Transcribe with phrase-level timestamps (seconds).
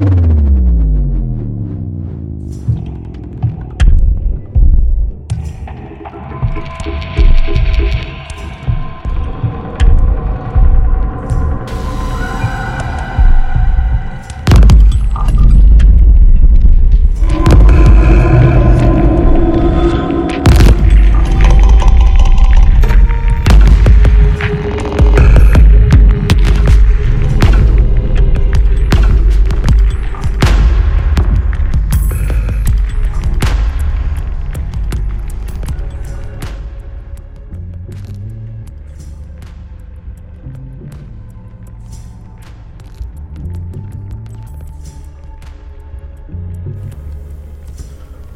[0.00, 0.43] you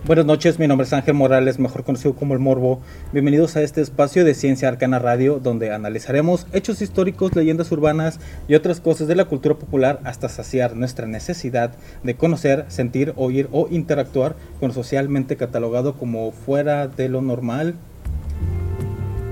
[0.08, 2.80] Buenas noches, mi nombre es Ángel Morales, mejor conocido como El Morbo.
[3.12, 8.54] Bienvenidos a este espacio de Ciencia Arcana Radio, donde analizaremos hechos históricos, leyendas urbanas y
[8.54, 11.72] otras cosas de la cultura popular hasta saciar nuestra necesidad
[12.04, 17.74] de conocer, sentir, oír o interactuar con lo socialmente catalogado como fuera de lo normal.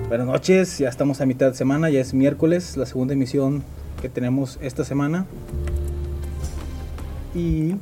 [0.08, 3.62] Buenas noches, ya estamos a mitad de semana, ya es miércoles, la segunda emisión
[4.02, 5.24] que tenemos esta semana.
[7.34, 7.76] Y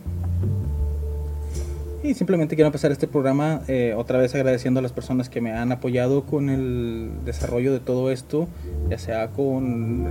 [2.04, 5.52] y simplemente quiero empezar este programa eh, otra vez agradeciendo a las personas que me
[5.52, 8.46] han apoyado con el desarrollo de todo esto,
[8.90, 10.06] ya sea con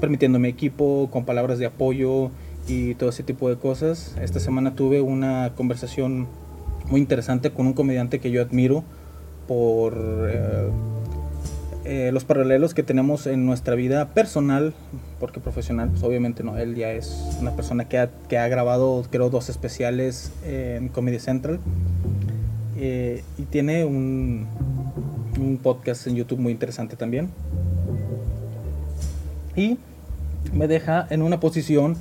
[0.00, 2.30] permitiéndome equipo, con palabras de apoyo
[2.66, 4.16] y todo ese tipo de cosas.
[4.20, 6.26] Esta semana tuve una conversación
[6.90, 8.82] muy interesante con un comediante que yo admiro
[9.46, 9.94] por
[10.28, 10.68] eh,
[11.84, 14.74] eh, los paralelos que tenemos en nuestra vida personal,
[15.18, 19.04] porque profesional, pues obviamente no, él ya es una persona que ha, que ha grabado,
[19.10, 21.60] creo, dos especiales en Comedy Central.
[22.78, 24.46] Eh, y tiene un,
[25.40, 27.30] un podcast en YouTube muy interesante también.
[29.56, 29.78] Y
[30.52, 31.96] me deja en una posición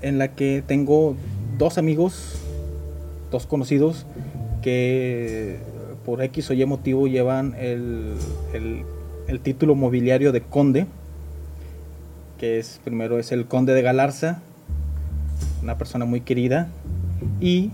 [0.00, 1.16] en la que tengo
[1.58, 2.40] dos amigos,
[3.30, 4.06] dos conocidos,
[4.62, 5.58] que
[6.06, 8.14] por X o Y motivo llevan el,
[8.54, 8.84] el
[9.26, 10.86] el título mobiliario de conde,
[12.38, 14.40] que es primero es el conde de Galarza,
[15.62, 16.68] una persona muy querida,
[17.40, 17.70] y,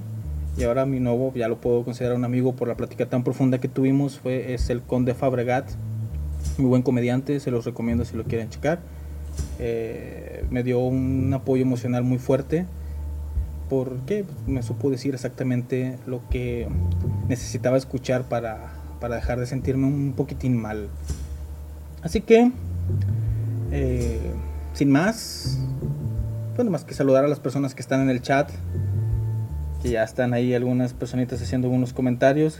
[0.56, 3.58] y ahora mi nuevo, ya lo puedo considerar un amigo por la plática tan profunda
[3.58, 5.68] que tuvimos, fue, es el conde Fabregat,
[6.58, 8.80] muy buen comediante, se los recomiendo si lo quieren checar.
[9.58, 12.66] Eh, me dio un apoyo emocional muy fuerte
[13.68, 16.66] porque me supo decir exactamente lo que
[17.28, 20.88] necesitaba escuchar para, para dejar de sentirme un poquitín mal.
[22.02, 22.50] Así que,
[23.70, 24.18] eh,
[24.72, 25.58] sin más,
[26.56, 28.50] pues más que saludar a las personas que están en el chat,
[29.82, 32.58] que ya están ahí algunas personitas haciendo algunos comentarios.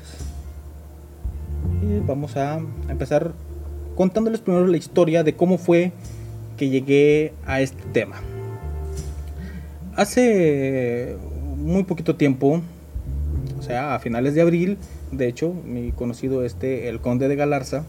[1.83, 3.33] Y vamos a empezar
[3.95, 5.93] contándoles primero la historia de cómo fue
[6.57, 8.17] que llegué a este tema.
[9.97, 11.17] Hace
[11.57, 12.63] muy poquito tiempo,
[13.59, 14.79] o sea, a finales de abril,
[15.13, 17.85] de hecho, mi conocido este, el conde de Galarza,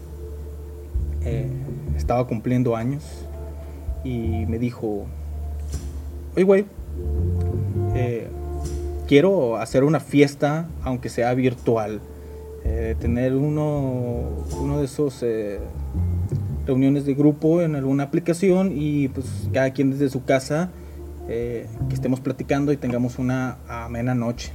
[1.24, 1.46] eh,
[1.96, 3.21] estaba cumpliendo años
[4.04, 5.06] y me dijo,
[6.34, 6.64] oye güey,
[7.94, 8.28] eh,
[9.06, 12.00] quiero hacer una fiesta aunque sea virtual,
[12.64, 15.24] eh, tener uno, uno de esos
[16.66, 20.70] reuniones de grupo en alguna aplicación y pues cada quien desde su casa
[21.26, 24.52] que estemos platicando y tengamos una amena noche.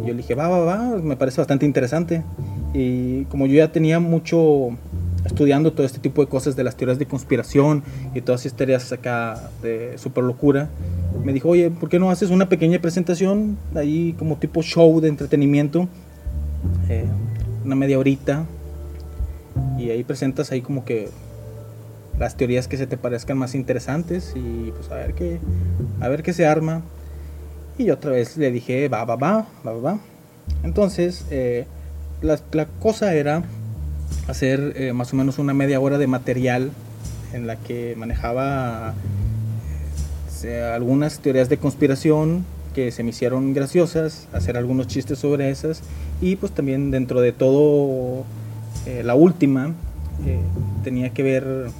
[0.00, 2.22] yo le dije, va, va, va, me parece bastante interesante.
[2.72, 4.70] Y como yo ya tenía mucho
[5.28, 7.82] estudiando todo este tipo de cosas de las teorías de conspiración
[8.14, 10.70] y todas estas teorías acá de super locura,
[11.22, 15.08] me dijo, oye, ¿por qué no haces una pequeña presentación ahí como tipo show de
[15.08, 15.86] entretenimiento?
[16.88, 17.04] Eh,
[17.64, 18.46] una media horita.
[19.78, 21.08] Y ahí presentas ahí como que
[22.18, 25.38] las teorías que se te parezcan más interesantes y pues a ver qué,
[26.00, 26.82] a ver qué se arma.
[27.76, 29.98] Y otra vez le dije, va, va, va, va, va.
[30.64, 31.66] Entonces, eh,
[32.22, 33.44] la, la cosa era
[34.28, 36.70] hacer eh, más o menos una media hora de material
[37.32, 38.94] en la que manejaba
[40.44, 42.44] eh, algunas teorías de conspiración
[42.74, 45.82] que se me hicieron graciosas, hacer algunos chistes sobre esas
[46.20, 48.24] y pues también dentro de todo
[48.86, 49.74] eh, la última
[50.82, 51.70] tenía que ver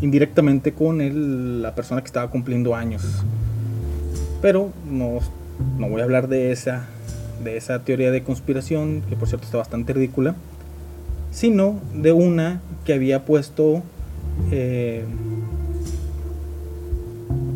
[0.00, 3.02] indirectamente con la persona que estaba cumpliendo años.
[4.42, 5.18] Pero no,
[5.78, 6.86] no voy a hablar de esa,
[7.44, 10.34] de esa teoría de conspiración, que por cierto está bastante ridícula
[11.30, 13.82] sino de una que había puesto
[14.50, 15.04] eh,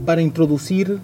[0.06, 0.98] para introducir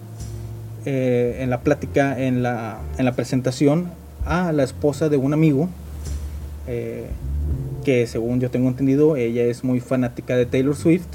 [0.85, 3.89] eh, en la plática, en la, en la, presentación,
[4.25, 5.69] a la esposa de un amigo,
[6.67, 7.07] eh,
[7.83, 11.07] que según yo tengo entendido, ella es muy fanática de Taylor Swift,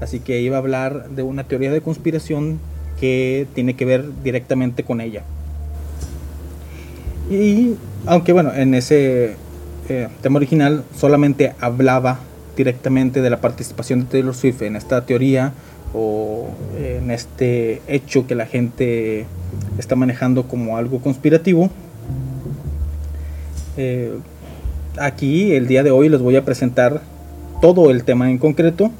[0.00, 2.58] así que iba a hablar de una teoría de conspiración
[3.00, 5.22] que tiene que ver directamente con ella.
[7.30, 7.74] Y
[8.06, 9.36] aunque bueno, en ese
[9.88, 12.18] eh, tema original solamente hablaba
[12.56, 15.52] directamente de la participación de Taylor Swift en esta teoría
[15.94, 16.48] o
[16.78, 19.26] en este hecho que la gente
[19.78, 21.70] está manejando como algo conspirativo.
[23.76, 24.12] Eh,
[24.98, 27.02] aquí el día de hoy les voy a presentar
[27.60, 28.90] todo el tema en concreto,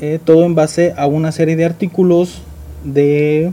[0.00, 2.42] eh, todo en base a una serie de artículos
[2.84, 3.52] de,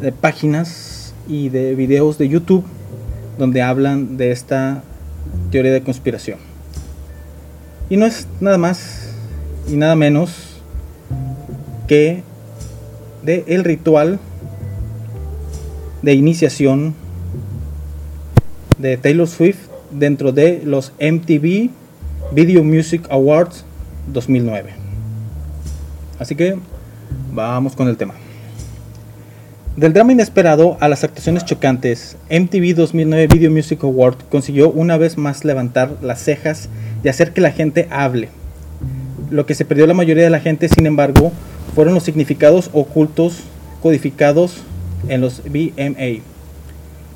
[0.00, 2.64] de páginas y de videos de YouTube
[3.38, 4.82] donde hablan de esta
[5.50, 6.38] teoría de conspiración.
[7.90, 9.10] Y no es nada más
[9.68, 10.60] y nada menos
[11.86, 12.22] que
[13.22, 14.18] de el ritual
[16.02, 16.94] de iniciación
[18.78, 19.58] de Taylor Swift
[19.90, 21.70] dentro de los MTV
[22.32, 23.64] Video Music Awards
[24.12, 24.70] 2009.
[26.18, 26.56] Así que
[27.32, 28.14] vamos con el tema.
[29.78, 35.16] Del drama inesperado a las actuaciones chocantes, MTV 2009 Video Music Award consiguió una vez
[35.16, 36.68] más levantar las cejas
[37.04, 38.28] y hacer que la gente hable.
[39.30, 41.30] Lo que se perdió la mayoría de la gente, sin embargo,
[41.76, 43.44] fueron los significados ocultos
[43.80, 44.56] codificados
[45.08, 46.24] en los VMA.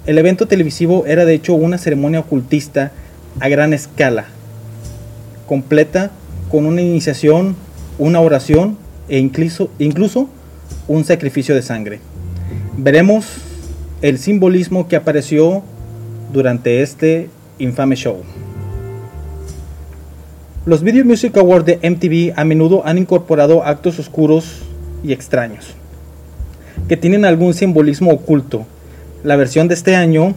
[0.06, 2.92] El evento televisivo era de hecho una ceremonia ocultista
[3.40, 4.26] a gran escala,
[5.48, 6.12] completa
[6.48, 7.56] con una iniciación,
[7.98, 10.28] una oración e incluso, incluso
[10.86, 12.11] un sacrificio de sangre
[12.76, 13.26] veremos
[14.00, 15.62] el simbolismo que apareció
[16.32, 17.28] durante este
[17.58, 18.22] infame show.
[20.64, 24.62] Los Video Music Awards de MTV a menudo han incorporado actos oscuros
[25.04, 25.74] y extraños,
[26.88, 28.64] que tienen algún simbolismo oculto.
[29.24, 30.34] La versión de este año,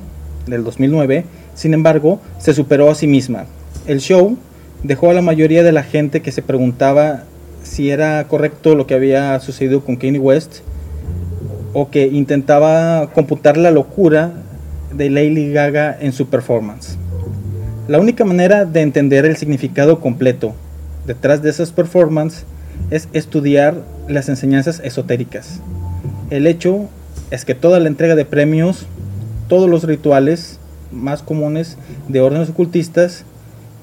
[0.47, 3.45] del 2009, sin embargo, se superó a sí misma.
[3.87, 4.37] El show
[4.83, 7.23] dejó a la mayoría de la gente que se preguntaba
[7.63, 10.59] si era correcto lo que había sucedido con Kanye West
[11.75, 14.31] o que intentaba computar la locura
[14.93, 16.97] de Lady Gaga en su performance.
[17.89, 20.55] La única manera de entender el significado completo
[21.05, 22.45] detrás de esas performances
[22.91, 23.75] es estudiar
[24.07, 25.59] las enseñanzas esotéricas.
[26.29, 26.87] El hecho
[27.29, 28.85] es que toda la entrega de premios,
[29.49, 30.59] todos los rituales
[30.93, 33.25] más comunes de órdenes ocultistas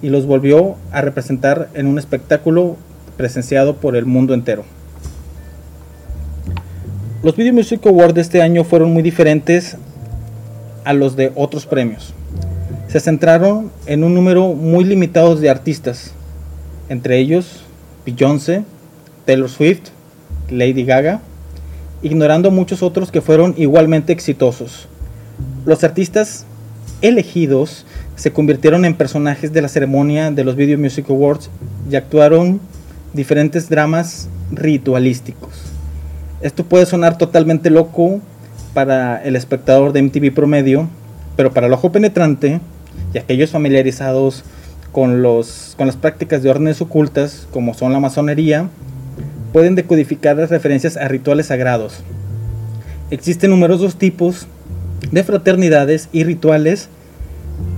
[0.01, 2.77] y los volvió a representar en un espectáculo
[3.19, 4.65] presenciado por el mundo entero.
[7.23, 9.77] Los Video Music Awards de este año fueron muy diferentes
[10.83, 12.15] a los de otros premios.
[12.89, 16.15] Se centraron en un número muy limitado de artistas,
[16.89, 17.63] entre ellos
[18.05, 18.65] Beyoncé,
[19.25, 19.91] Taylor Swift,
[20.51, 21.21] Lady Gaga,
[22.03, 24.89] ignorando muchos otros que fueron igualmente exitosos.
[25.65, 26.45] Los artistas
[27.03, 27.87] elegidos
[28.17, 31.51] se convirtieron en personajes de la ceremonia de los Video Music Awards
[31.89, 32.61] y actuaron
[33.13, 35.72] diferentes dramas ritualísticos.
[36.43, 38.21] Esto puede sonar totalmente loco
[38.75, 40.89] para el espectador de MTV promedio,
[41.37, 42.61] pero para el ojo penetrante
[43.15, 44.43] y aquellos familiarizados
[44.91, 48.69] con, los, con las prácticas de órdenes ocultas, como son la masonería,
[49.53, 52.03] pueden decodificar las referencias a rituales sagrados.
[53.13, 54.49] Existen numerosos tipos
[55.13, 56.89] de fraternidades y rituales,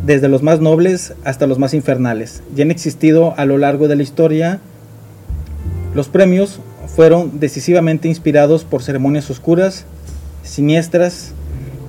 [0.06, 3.96] desde los más nobles hasta los más infernales, y han existido a lo largo de
[3.96, 4.60] la historia.
[5.94, 6.60] Los premios
[6.94, 9.84] fueron decisivamente inspirados por ceremonias oscuras,
[10.43, 11.32] siniestras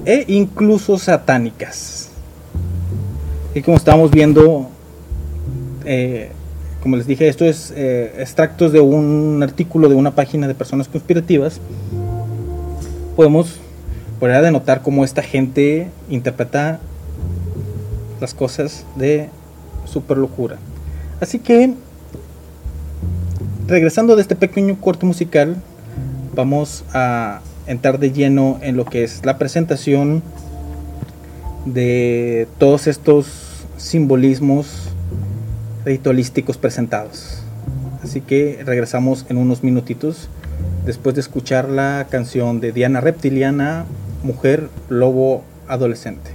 [0.06, 2.10] e incluso satánicas.
[3.54, 4.70] Y como estamos viendo,
[5.86, 6.30] eh,
[6.82, 10.88] como les dije, esto es eh, extractos de un artículo de una página de personas
[10.88, 11.62] conspirativas.
[13.16, 13.60] Podemos
[14.20, 16.80] poder denotar cómo esta gente interpreta
[18.20, 19.30] las cosas de
[19.86, 20.58] super locura.
[21.22, 21.76] Así que
[23.68, 25.56] regresando de este pequeño corte musical,
[26.36, 30.24] vamos a entrar de lleno en lo que es la presentación
[31.66, 34.90] de todos estos simbolismos
[35.84, 37.42] ritualísticos presentados.
[38.04, 40.30] Así que regresamos en unos minutitos
[40.86, 43.86] después de escuchar la canción de Diana Reptiliana,
[44.24, 46.32] Mujer Lobo Adolescente.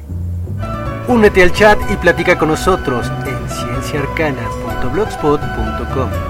[1.09, 6.30] Únete al chat y platica con nosotros en cienciaarcana.blogspot.com.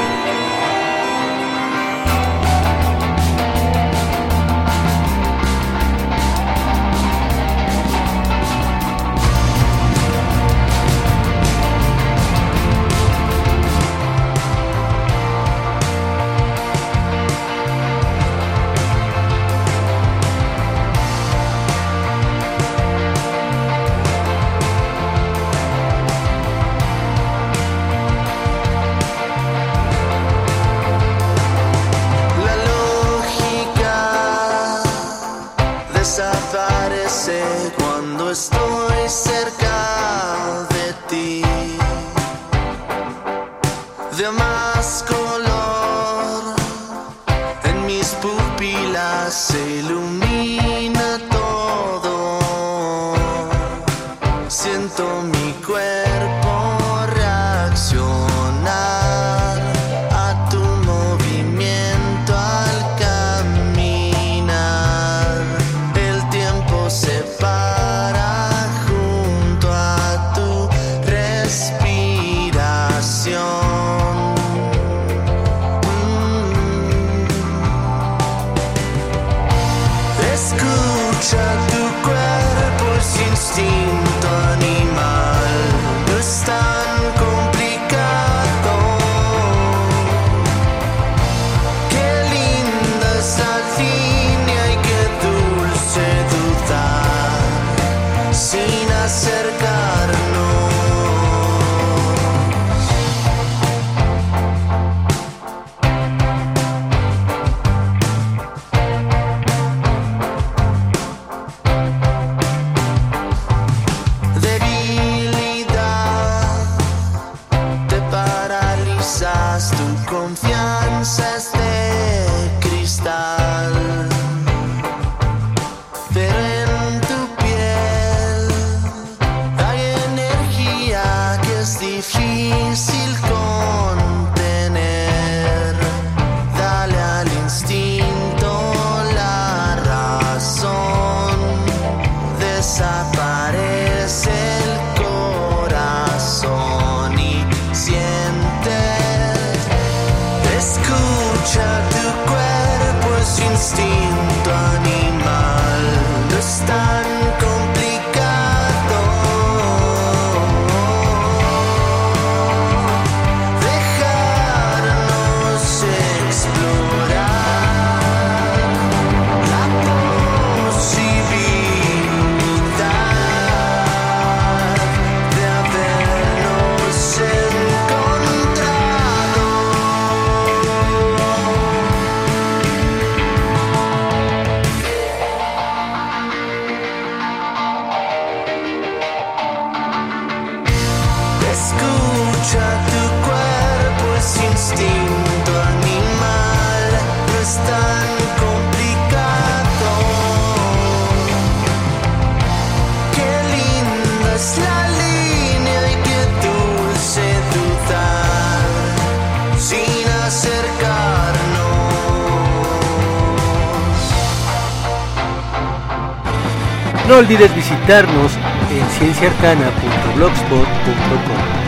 [217.21, 218.33] Olvides visitarnos
[218.71, 221.61] en cienciaarcana.blogspot.com.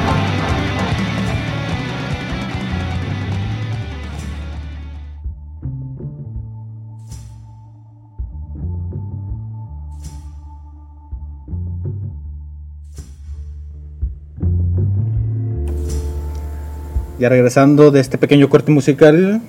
[17.19, 19.39] Ya regresando de este pequeño corte musical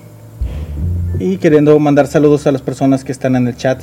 [1.19, 3.81] y queriendo mandar saludos a las personas que están en el chat.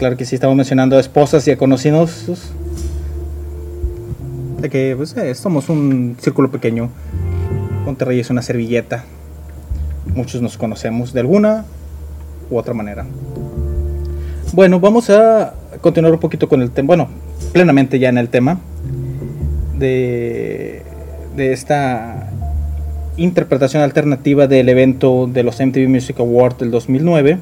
[0.00, 2.24] Claro que sí, estamos mencionando a esposas y a conocidos.
[4.58, 6.88] De que pues, eh, somos un círculo pequeño.
[7.84, 9.04] Monterrey es una servilleta.
[10.14, 11.66] Muchos nos conocemos de alguna
[12.48, 13.04] u otra manera.
[14.54, 16.86] Bueno, vamos a continuar un poquito con el tema.
[16.86, 17.08] Bueno,
[17.52, 18.58] plenamente ya en el tema
[19.78, 20.82] de,
[21.36, 22.30] de esta
[23.18, 27.38] interpretación alternativa del evento de los MTV Music Awards del 2009.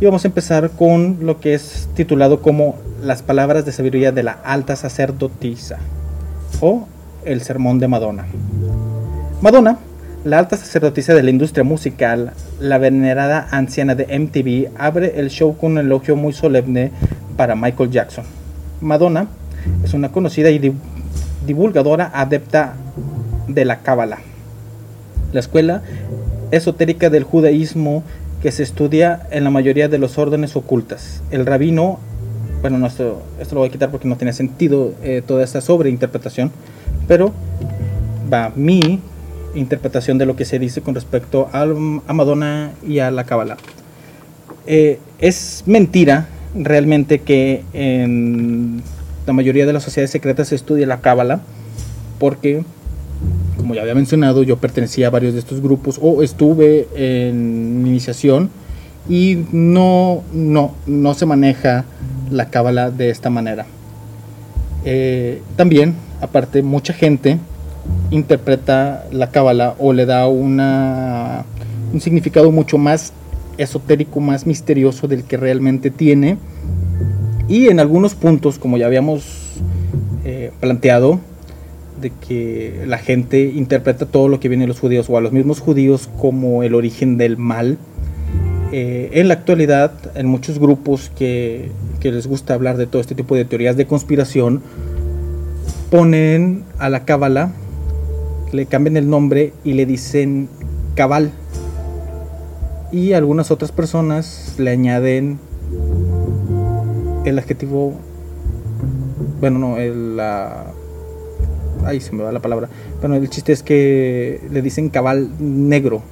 [0.00, 4.22] Y vamos a empezar con lo que es titulado como Las palabras de sabiduría de
[4.22, 5.78] la alta sacerdotisa
[6.60, 6.86] o
[7.24, 8.26] El sermón de Madonna.
[9.40, 9.78] Madonna,
[10.24, 15.56] la alta sacerdotisa de la industria musical, la venerada anciana de MTV, abre el show
[15.56, 16.90] con un elogio muy solemne
[17.36, 18.24] para Michael Jackson.
[18.80, 19.28] Madonna
[19.84, 20.74] es una conocida y div-
[21.46, 22.74] divulgadora adepta
[23.48, 24.18] de la Cábala,
[25.32, 25.82] la escuela
[26.50, 28.02] esotérica del judaísmo
[28.42, 31.22] que se estudia en la mayoría de los órdenes ocultas.
[31.30, 31.98] El rabino,
[32.60, 35.60] bueno, no, esto, esto lo voy a quitar porque no tiene sentido eh, toda esta
[35.60, 36.50] sobreinterpretación,
[37.08, 37.32] pero
[38.32, 39.00] va mi
[39.54, 43.56] interpretación de lo que se dice con respecto al- a Madonna y a la Cábala.
[44.66, 48.82] Eh, es mentira realmente que en
[49.26, 51.40] la mayoría de las sociedades secretas se estudia la Cábala,
[52.18, 52.64] porque,
[53.66, 58.48] como ya había mencionado, yo pertenecía a varios de estos grupos o estuve en iniciación
[59.08, 61.84] y no, no, no se maneja
[62.30, 63.66] la Cábala de esta manera.
[64.84, 67.40] Eh, también, aparte, mucha gente
[68.12, 71.44] interpreta la cábala o le da una,
[71.92, 73.12] un significado mucho más
[73.58, 76.38] esotérico, más misterioso del que realmente tiene.
[77.48, 79.24] Y en algunos puntos, como ya habíamos
[80.24, 81.18] eh, planteado,
[82.00, 85.32] de que la gente interpreta todo lo que viene de los judíos o a los
[85.32, 87.78] mismos judíos como el origen del mal.
[88.72, 93.14] Eh, en la actualidad, en muchos grupos que, que les gusta hablar de todo este
[93.14, 94.62] tipo de teorías de conspiración,
[95.90, 97.52] ponen a la cábala
[98.52, 100.48] le cambian el nombre y le dicen
[100.94, 101.30] cabal.
[102.92, 105.38] Y algunas otras personas le añaden
[107.24, 107.94] el adjetivo,
[109.40, 110.66] bueno, no, el, la,
[111.86, 112.68] ay, se me va la palabra.
[113.00, 116.02] Bueno, el chiste es que le dicen cabal negro.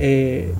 [0.00, 0.52] Eh,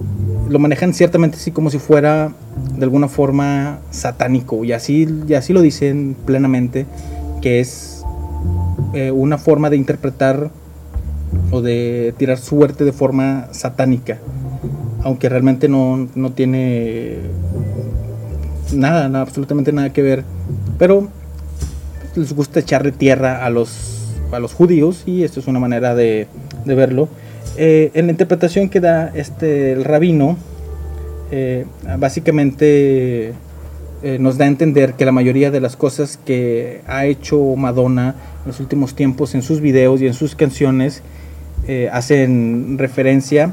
[0.48, 2.33] lo manejan ciertamente así como si fuera
[2.77, 6.87] de alguna forma satánico y así, y así lo dicen plenamente
[7.40, 8.05] que es
[8.94, 10.51] eh, una forma de interpretar
[11.53, 14.18] o de tirar suerte de forma satánica,
[15.03, 17.18] aunque realmente no, no tiene
[18.74, 20.24] nada, nada, absolutamente nada que ver,
[20.79, 21.09] pero
[22.18, 23.98] les gusta echarle tierra a los
[24.33, 26.26] a los judíos y esto es una manera de,
[26.64, 27.09] de verlo.
[27.57, 30.37] Eh, en la interpretación que da este, el rabino,
[31.31, 31.66] eh,
[31.98, 33.33] básicamente
[34.02, 38.14] eh, nos da a entender que la mayoría de las cosas que ha hecho Madonna
[38.44, 41.02] en los últimos tiempos en sus videos y en sus canciones
[41.92, 43.52] hacen referencia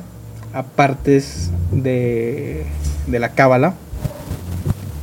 [0.54, 2.64] a partes de,
[3.08, 3.74] de la cábala,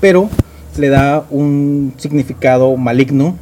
[0.01, 0.31] pero
[0.79, 3.37] le da un significado maligno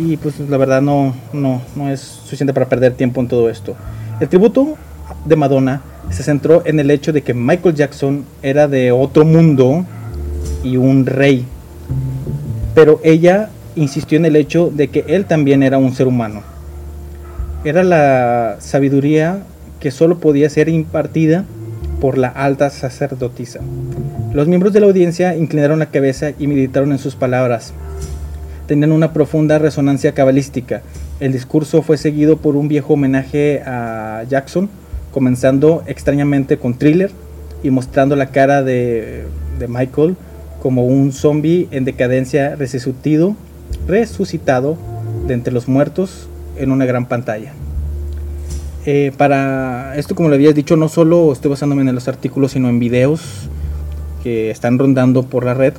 [0.00, 3.76] y pues la verdad no, no, no es suficiente para perder tiempo en todo esto.
[4.18, 4.76] El tributo
[5.26, 9.84] de Madonna se centró en el hecho de que Michael Jackson era de otro mundo
[10.64, 11.44] y un rey,
[12.74, 16.42] pero ella insistió en el hecho de que él también era un ser humano.
[17.64, 19.42] Era la sabiduría
[19.80, 21.44] que solo podía ser impartida
[22.00, 23.60] por la alta sacerdotisa.
[24.32, 27.74] Los miembros de la audiencia inclinaron la cabeza y meditaron en sus palabras.
[28.70, 30.82] Tenían una profunda resonancia cabalística.
[31.18, 34.70] El discurso fue seguido por un viejo homenaje a Jackson,
[35.10, 37.10] comenzando extrañamente con thriller
[37.64, 39.24] y mostrando la cara de,
[39.66, 40.14] Michael
[40.62, 43.34] como un zombie en decadencia resucitado,
[43.88, 44.78] resucitado
[45.26, 47.50] de entre los muertos en una gran pantalla.
[48.86, 52.68] Eh, para esto, como le habías dicho, no solo estoy basándome en los artículos, sino
[52.68, 53.48] en videos
[54.22, 55.74] que están rondando por la red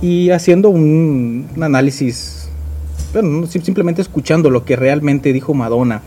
[0.00, 2.48] y haciendo un, análisis,
[3.12, 6.02] bueno, no, simplemente escuchando lo que realmente dijo Madonna,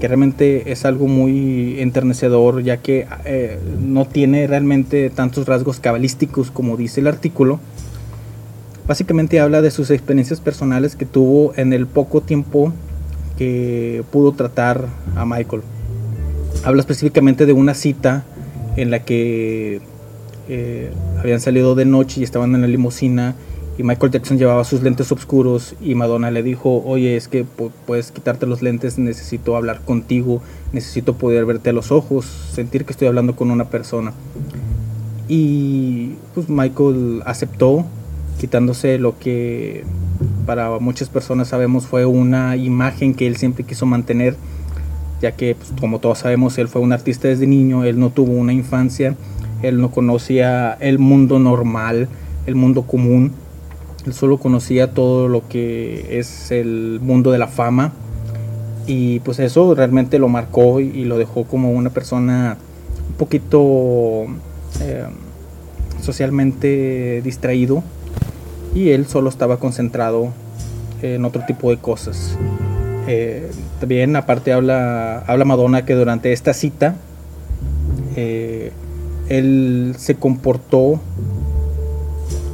[0.00, 6.50] que realmente es algo muy enternecedor, ya que eh, no tiene realmente tantos rasgos cabalísticos
[6.50, 7.60] como dice el artículo.
[8.86, 12.72] Básicamente habla de sus experiencias personales que tuvo en el poco tiempo
[13.36, 15.62] que pudo tratar a Michael.
[16.64, 18.24] Habla específicamente de una cita
[18.76, 19.80] en la que
[20.48, 23.34] eh, habían salido de noche y estaban en la limusina
[23.78, 27.44] y Michael Jackson llevaba sus lentes oscuros y Madonna le dijo, oye, es que
[27.86, 30.40] puedes quitarte los lentes, necesito hablar contigo,
[30.72, 34.14] necesito poder verte a los ojos, sentir que estoy hablando con una persona.
[35.28, 37.84] Y pues Michael aceptó,
[38.40, 39.84] quitándose lo que
[40.46, 44.36] para muchas personas sabemos fue una imagen que él siempre quiso mantener,
[45.20, 48.32] ya que pues, como todos sabemos él fue un artista desde niño, él no tuvo
[48.32, 49.16] una infancia,
[49.62, 52.08] él no conocía el mundo normal,
[52.46, 53.32] el mundo común,
[54.06, 57.92] él solo conocía todo lo que es el mundo de la fama.
[58.86, 62.56] Y pues eso realmente lo marcó y lo dejó como una persona
[63.08, 64.26] un poquito
[64.80, 65.06] eh,
[66.00, 67.82] socialmente distraído.
[68.76, 70.28] Y él solo estaba concentrado
[71.02, 72.38] en otro tipo de cosas.
[73.08, 76.96] Eh, también aparte habla, habla Madonna que durante esta cita
[78.16, 78.72] eh,
[79.28, 81.00] él se comportó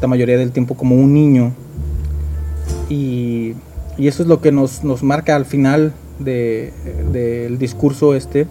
[0.00, 1.52] la mayoría del tiempo como un niño
[2.88, 3.54] y,
[3.98, 6.72] y eso es lo que nos, nos marca al final del
[7.12, 8.46] de, discurso este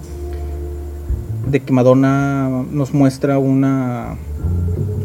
[1.50, 4.16] de que Madonna nos muestra una,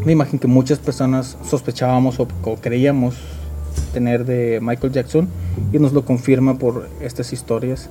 [0.06, 2.28] imagen que muchas personas sospechábamos o
[2.60, 3.16] creíamos
[3.92, 5.28] tener de Michael Jackson
[5.72, 7.88] y nos lo confirma por estas historias.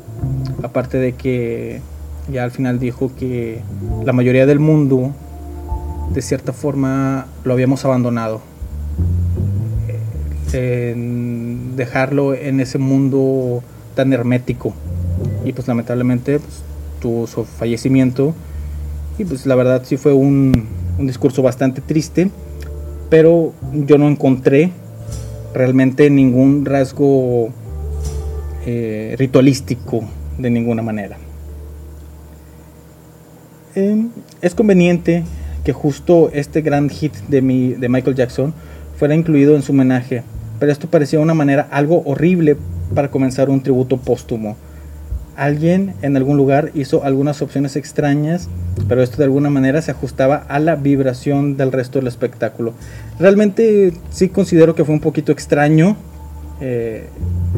[0.64, 1.82] Aparte de que
[2.32, 3.62] ya al final dijo que
[4.04, 5.12] la mayoría del mundo
[6.14, 8.42] de cierta forma lo habíamos abandonado.
[10.54, 13.62] En dejarlo en ese mundo
[13.96, 14.74] tan hermético.
[15.44, 16.64] Y pues lamentablemente pues,
[17.02, 18.34] tuvo su fallecimiento.
[19.18, 22.30] Y pues la verdad sí fue un, un discurso bastante triste.
[23.10, 24.72] Pero yo no encontré
[25.54, 27.50] realmente ningún rasgo
[28.66, 30.04] eh, ritualístico
[30.38, 31.18] de ninguna manera.
[34.42, 35.26] Es conveniente
[35.66, 38.54] que justo este gran hit de, mi, de Michael Jackson
[38.98, 40.24] fuera incluido en su homenaje,
[40.60, 42.56] pero esto parecía una manera algo horrible
[42.94, 44.56] para comenzar un tributo póstumo.
[45.36, 48.48] Alguien en algún lugar hizo algunas opciones extrañas,
[48.88, 52.74] pero esto de alguna manera se ajustaba a la vibración del resto del espectáculo.
[53.20, 55.98] Realmente sí considero que fue un poquito extraño
[56.62, 57.10] eh,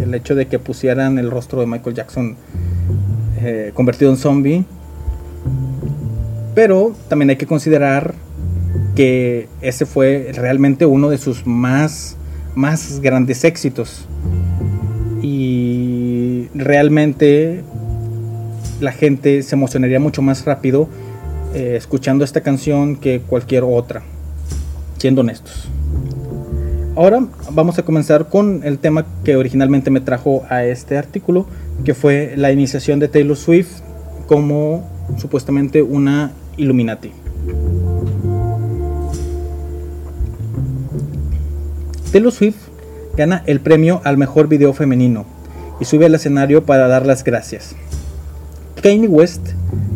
[0.01, 2.35] el hecho de que pusieran el rostro de Michael Jackson
[3.39, 4.65] eh, convertido en zombie.
[6.57, 8.15] Pero también hay que considerar
[8.95, 12.17] que ese fue realmente uno de sus más,
[12.55, 14.07] más grandes éxitos.
[15.21, 17.61] Y realmente
[18.79, 20.89] la gente se emocionaría mucho más rápido
[21.53, 24.01] eh, escuchando esta canción que cualquier otra,
[24.97, 25.69] siendo honestos.
[26.95, 31.45] Ahora vamos a comenzar con el tema que originalmente me trajo a este artículo,
[31.85, 33.81] que fue la iniciación de Taylor Swift
[34.25, 34.89] como
[35.19, 37.11] supuestamente una Illuminati.
[42.11, 42.57] Taylor Swift
[43.15, 45.25] gana el premio al mejor video femenino
[45.79, 47.75] y sube al escenario para dar las gracias.
[48.81, 49.49] Kanye West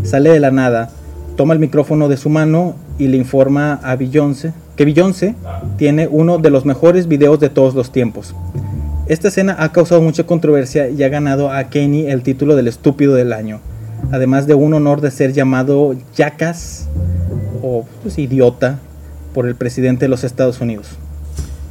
[0.04, 0.90] sale de la nada,
[1.36, 5.36] toma el micrófono de su mano y le informa a Beyoncé que Beyoncé
[5.78, 8.36] tiene uno de los mejores videos de todos los tiempos.
[9.08, 13.14] Esta escena ha causado mucha controversia y ha ganado a Kanye el título del estúpido
[13.14, 13.60] del año,
[14.12, 16.88] además de un honor de ser llamado Jackass
[17.62, 18.80] o pues, idiota
[19.34, 20.88] por el presidente de los Estados Unidos.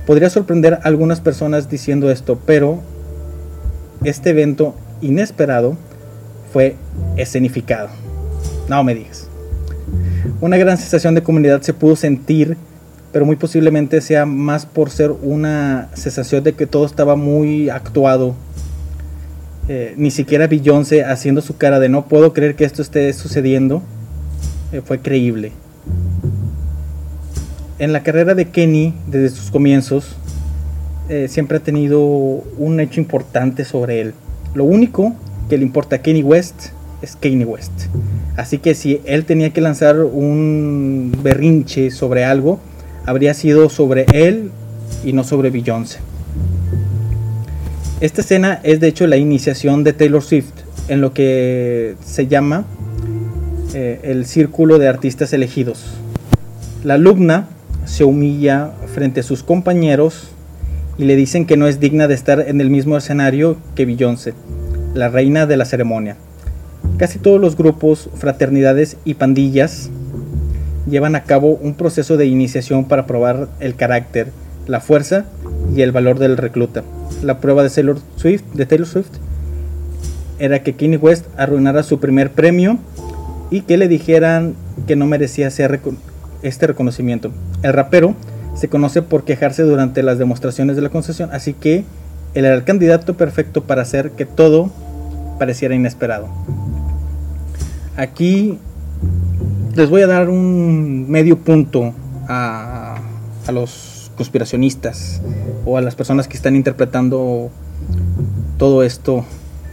[0.07, 2.81] Podría sorprender a algunas personas diciendo esto, pero
[4.05, 5.77] este evento inesperado
[6.53, 6.77] fue
[7.17, 7.89] escenificado.
[8.69, 9.29] No me digas.
[10.41, 12.57] Una gran sensación de comunidad se pudo sentir,
[13.13, 18.35] pero muy posiblemente sea más por ser una sensación de que todo estaba muy actuado.
[19.73, 23.85] Eh, ni siquiera Beyoncé haciendo su cara de no puedo creer que esto esté sucediendo
[24.73, 25.53] eh, fue creíble.
[27.79, 30.17] En la carrera de Kenny, desde sus comienzos,
[31.09, 34.15] eh, siempre ha tenido un hecho importante sobre él.
[34.55, 35.15] Lo único
[35.49, 37.71] que le importa a Kanye West es Kanye West.
[38.37, 42.59] Así que si él tenía que lanzar un berrinche sobre algo,
[43.07, 44.51] habría sido sobre él
[45.05, 46.10] y no sobre Beyoncé.
[48.01, 50.53] Esta escena es de hecho la iniciación de Taylor Swift
[50.89, 52.65] en lo que se llama
[53.75, 55.85] eh, el círculo de artistas elegidos.
[56.83, 57.49] La alumna
[57.85, 60.31] se humilla frente a sus compañeros
[60.97, 64.33] y le dicen que no es digna de estar en el mismo escenario que Beyoncé
[64.95, 66.17] la reina de la ceremonia.
[66.97, 69.91] Casi todos los grupos, fraternidades y pandillas
[70.89, 74.33] llevan a cabo un proceso de iniciación para probar el carácter,
[74.67, 75.27] la fuerza
[75.75, 76.83] y el valor del recluta.
[77.23, 79.11] La prueba de Taylor Swift, de Taylor Swift
[80.39, 82.79] era que Kanye West arruinara su primer premio
[83.51, 84.55] y que le dijeran
[84.87, 87.31] que no merecía este reconocimiento.
[87.63, 88.15] El rapero
[88.55, 91.85] se conoce por quejarse durante las demostraciones de la concesión, así que
[92.35, 94.71] él era el candidato perfecto para hacer que todo
[95.39, 96.29] pareciera inesperado.
[97.97, 98.59] Aquí
[99.75, 101.93] les voy a dar un medio punto
[102.29, 102.97] a,
[103.53, 105.23] los conspiracionistas
[105.65, 107.51] o a las personas que están interpretando
[108.59, 109.25] todo esto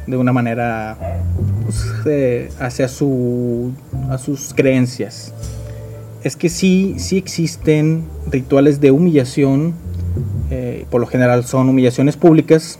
[0.08, 0.98] de una manera
[1.66, 3.74] pues, hacia su,
[4.10, 5.34] a sus creencias.
[6.24, 9.74] Es que sí, sí existen rituales de humillación
[10.50, 12.80] eh, por lo general son humillaciones públicas,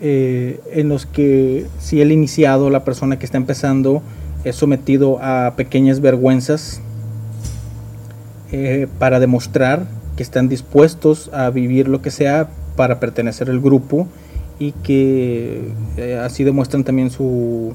[0.00, 4.02] eh, en los que si el iniciado, la persona que está empezando,
[4.44, 6.80] es sometido a pequeñas vergüenzas
[8.50, 9.86] eh, para demostrar
[10.16, 14.06] que están dispuestos a vivir lo que sea para pertenecer al grupo
[14.58, 15.72] y que
[16.22, 17.72] así demuestran también su,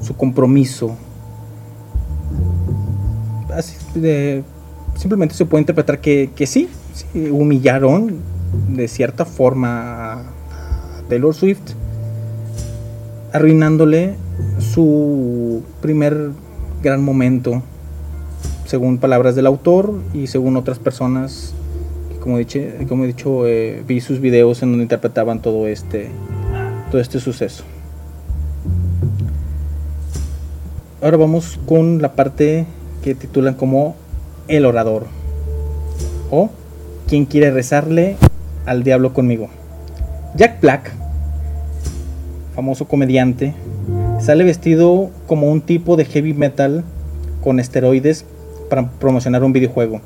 [0.00, 0.96] su compromiso.
[4.96, 6.68] simplemente se puede interpretar que, que sí,
[7.14, 8.20] humillaron
[8.68, 10.22] de cierta forma a
[11.08, 11.72] Taylor Swift,
[13.32, 14.16] arruinándole
[14.58, 16.30] su primer
[16.82, 17.62] gran momento,
[18.66, 21.54] según palabras del autor y según otras personas,
[22.22, 26.08] como, he dicho, eh, vi sus videos en donde interpretaban todo este,
[26.90, 27.64] todo este suceso.
[31.02, 32.64] Ahora vamos con la parte
[33.02, 33.96] que titulan como
[34.46, 35.06] El orador
[36.30, 36.50] o
[37.08, 38.16] quien quiere rezarle
[38.66, 39.48] al diablo conmigo.
[40.36, 40.92] Jack Black,
[42.54, 43.52] famoso comediante,
[44.20, 46.84] sale vestido como un tipo de heavy metal
[47.42, 48.24] con esteroides
[48.70, 50.00] para promocionar un videojuego.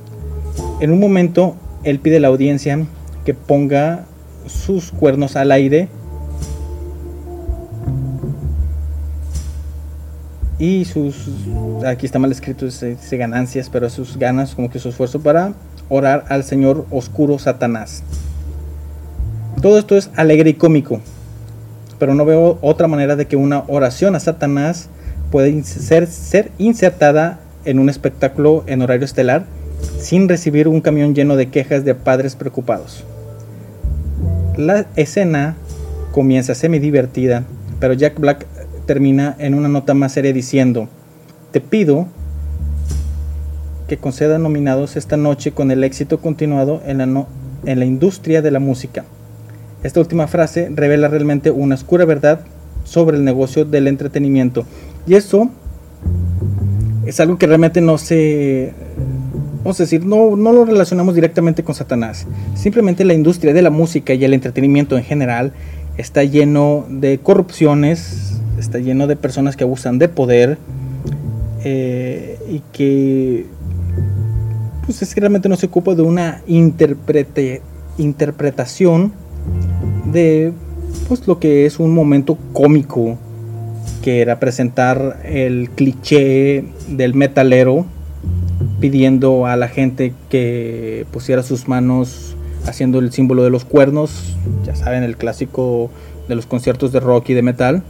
[0.81, 2.85] En un momento, él pide a la audiencia
[3.25, 4.07] que ponga
[4.47, 5.89] sus cuernos al aire
[10.59, 11.29] y sus
[11.87, 15.55] aquí está mal escrito dice, ganancias pero sus ganas como que su esfuerzo para
[15.89, 18.03] orar al Señor oscuro Satanás.
[19.63, 21.01] Todo esto es alegre y cómico,
[22.01, 24.89] pero no veo otra manera de que una oración a Satanás
[25.31, 29.45] pueda ser, ser insertada en un espectáculo en horario estelar
[29.99, 33.05] sin recibir un camión lleno de quejas de padres preocupados.
[34.57, 35.57] La escena
[36.13, 37.45] comienza semi divertida,
[37.81, 38.47] pero Jack Black
[38.87, 40.89] termina en una nota más seria diciendo,
[41.53, 42.07] te pido
[43.89, 47.27] que conceda nominados esta noche con el éxito continuado en la,
[47.65, 49.05] en la industria de la música.
[49.83, 52.41] Esta última frase revela realmente una oscura verdad
[52.85, 54.65] sobre el negocio del entretenimiento.
[55.07, 55.51] Y eso
[57.05, 58.73] es algo que realmente no se...
[59.67, 62.25] Vamos a decir, no, no lo relacionamos directamente con Satanás.
[62.55, 65.55] Simplemente la industria de la música y el entretenimiento en general
[65.97, 70.59] está lleno de corrupciones, está lleno de personas que abusan de poder
[71.65, 73.47] eh, y que
[74.85, 77.61] pues es realmente no se ocupa de una interprete,
[77.99, 79.15] interpretación
[80.13, 80.53] de
[81.09, 83.19] pues lo que es un momento cómico
[84.01, 87.85] que era presentar el cliché del metalero
[88.81, 92.37] pidiendo a la gente que pusiera sus manos
[92.67, 95.91] haciendo el símbolo de los cuernos, ya saben, el clásico
[96.29, 97.83] de los conciertos de rock y de metal,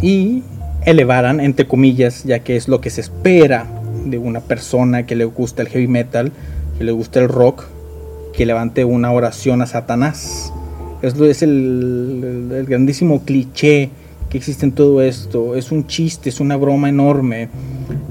[0.00, 0.42] y
[0.84, 3.66] elevaran, entre comillas, ya que es lo que se espera
[4.04, 6.32] de una persona que le gusta el heavy metal,
[6.78, 7.64] que le gusta el rock,
[8.32, 10.52] que levante una oración a Satanás.
[11.02, 13.90] Eso es el, el grandísimo cliché
[14.30, 15.56] que existe en todo esto.
[15.56, 17.48] Es un chiste, es una broma enorme.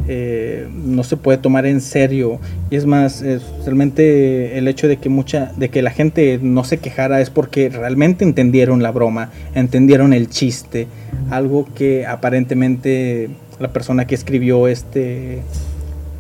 [0.07, 2.39] Eh, no se puede tomar en serio.
[2.69, 3.23] Y es más,
[3.65, 7.69] realmente el hecho de que mucha, de que la gente no se quejara es porque
[7.69, 10.87] realmente entendieron la broma, entendieron el chiste.
[11.29, 15.41] Algo que aparentemente la persona que escribió este,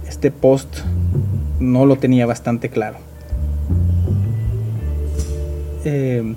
[0.07, 0.79] este post
[1.59, 2.97] no lo tenía bastante claro.
[5.85, 6.33] Eh,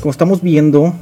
[0.00, 0.94] como estamos viendo,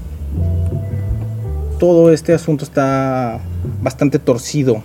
[1.79, 3.41] todo este asunto está
[3.83, 4.83] bastante torcido.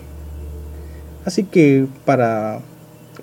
[1.25, 2.59] Así que para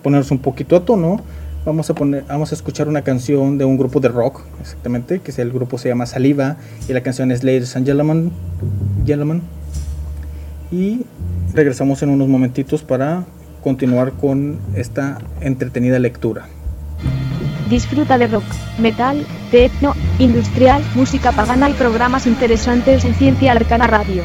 [0.02, 1.20] ponernos un poquito a tono,
[1.64, 5.30] vamos a poner, vamos a escuchar una canción de un grupo de rock, exactamente, que
[5.30, 6.56] es el grupo se llama Saliva
[6.88, 8.32] y la canción es Ladies and Gentlemen,
[9.04, 9.42] Gentlemen.
[10.70, 11.02] Y
[11.54, 13.24] regresamos en unos momentitos para
[13.62, 16.48] continuar con esta entretenida lectura.
[17.68, 18.44] Disfruta de rock,
[18.78, 24.24] metal, techno, industrial, música pagana y programas interesantes en Ciencia Arcana Radio.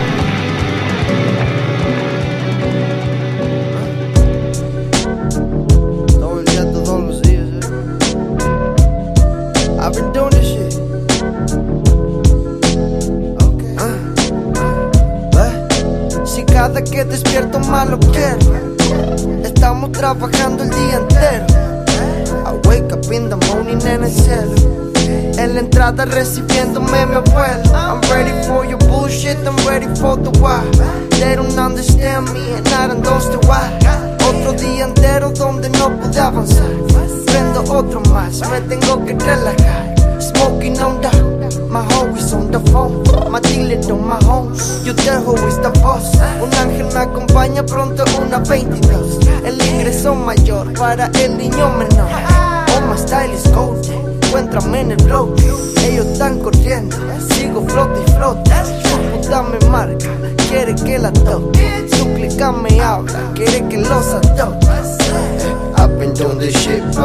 [26.11, 26.50] la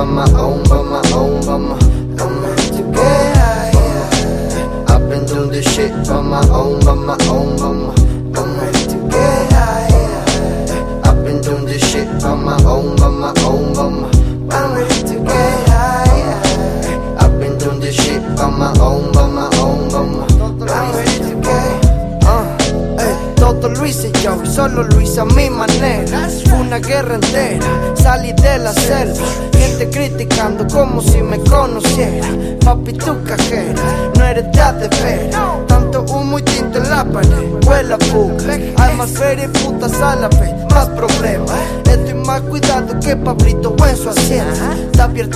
[0.07, 0.96] shit by my own, by my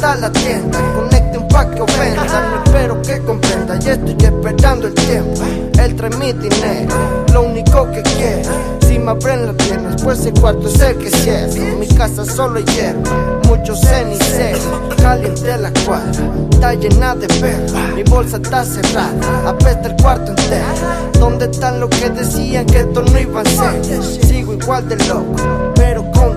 [0.00, 2.24] Está la tienda, conecten pa' que venda.
[2.24, 5.42] No espero que comprenda y estoy esperando el tiempo.
[5.78, 6.96] Él trae mi dinero,
[7.34, 8.48] lo único que quiero.
[8.80, 11.76] Si me abren las piernas, pues el cuarto es el que cierro.
[11.78, 14.88] Mi casa solo hay hierba, mucho cenicero.
[15.02, 17.74] Caliente la cuadra, está llena de perros.
[17.94, 20.64] Mi bolsa está cerrada, apesta el cuarto entero.
[21.18, 24.02] ¿Dónde están los que decían que esto no iba a ser?
[24.02, 25.36] Sigo igual de loco,
[25.74, 26.29] pero con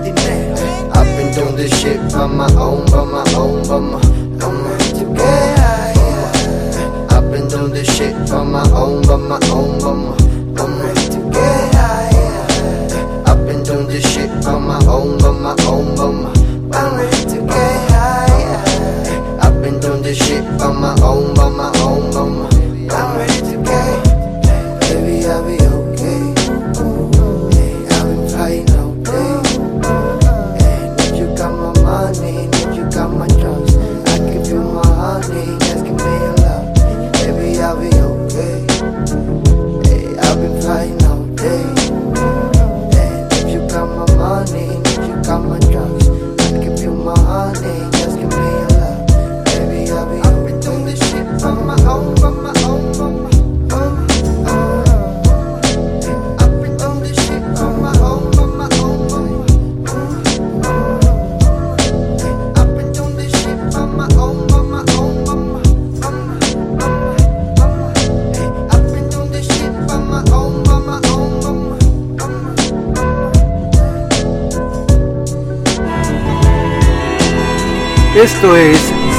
[1.34, 4.00] been doing this shit by my own, by my own, by my
[4.44, 4.78] own.
[5.16, 7.08] Yeah, yeah.
[7.10, 10.74] I've been doing this shit by my own, by my own, by my own.
[13.26, 16.30] I've been doing this shit by my own, by my own, by my
[16.78, 17.04] own.
[19.40, 21.73] I've been doing this shit by my own, by my own,
[78.24, 78.78] Esto es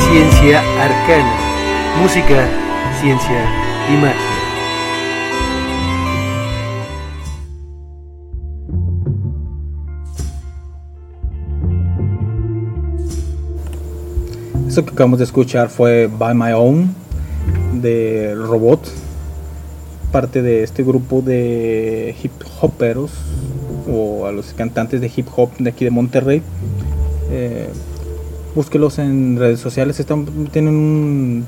[0.10, 1.38] Ciencia Arcana.
[2.01, 2.49] Música,
[2.99, 3.45] ciencia
[3.93, 4.16] y magia.
[14.68, 16.95] Eso que acabamos de escuchar fue By My Own
[17.74, 18.91] de Robot,
[20.12, 23.12] parte de este grupo de hip hoperos
[23.88, 26.41] o a los cantantes de hip hop de aquí de Monterrey.
[27.30, 27.70] Eh,
[28.56, 31.45] búsquelos en redes sociales, están, tienen,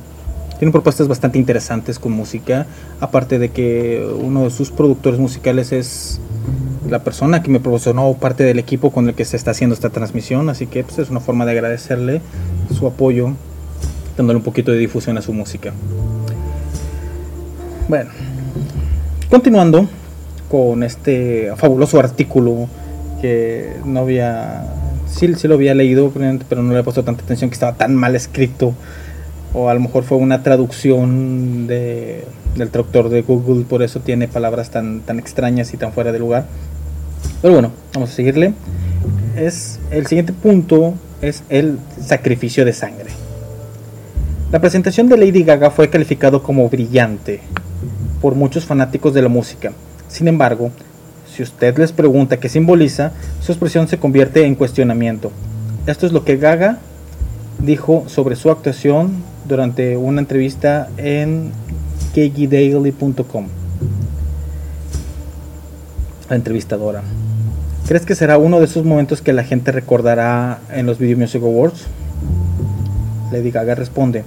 [0.59, 2.67] tienen propuestas bastante interesantes con música,
[2.99, 6.19] aparte de que uno de sus productores musicales es
[6.89, 9.89] la persona que me proporcionó parte del equipo con el que se está haciendo esta
[9.89, 12.21] transmisión, así que pues, es una forma de agradecerle
[12.77, 13.33] su apoyo,
[14.15, 15.73] dándole un poquito de difusión a su música.
[17.87, 18.09] Bueno,
[19.29, 19.87] continuando
[20.49, 22.67] con este fabuloso artículo
[23.21, 24.65] que no había,
[25.09, 27.95] sí, sí lo había leído, pero no le he puesto tanta atención que estaba tan
[27.95, 28.73] mal escrito,
[29.53, 34.27] o a lo mejor fue una traducción de, del traductor de Google, por eso tiene
[34.27, 36.45] palabras tan, tan extrañas y tan fuera de lugar.
[37.41, 38.53] Pero bueno, vamos a seguirle.
[39.35, 43.09] Es el siguiente punto es el sacrificio de sangre.
[44.51, 47.41] La presentación de Lady Gaga fue calificado como brillante
[48.21, 49.73] por muchos fanáticos de la música.
[50.07, 50.71] Sin embargo,
[51.37, 53.11] si usted les pregunta qué simboliza,
[53.41, 55.31] su expresión se convierte en cuestionamiento.
[55.85, 56.79] Esto es lo que Gaga
[57.59, 59.11] dijo sobre su actuación
[59.47, 61.51] durante una entrevista en
[62.15, 63.47] kegidaily.com.
[66.27, 67.03] La entrevistadora.
[67.87, 71.43] ¿Crees que será uno de esos momentos que la gente recordará en los Video Music
[71.43, 71.85] Awards?
[73.31, 74.23] Lady Gaga responde,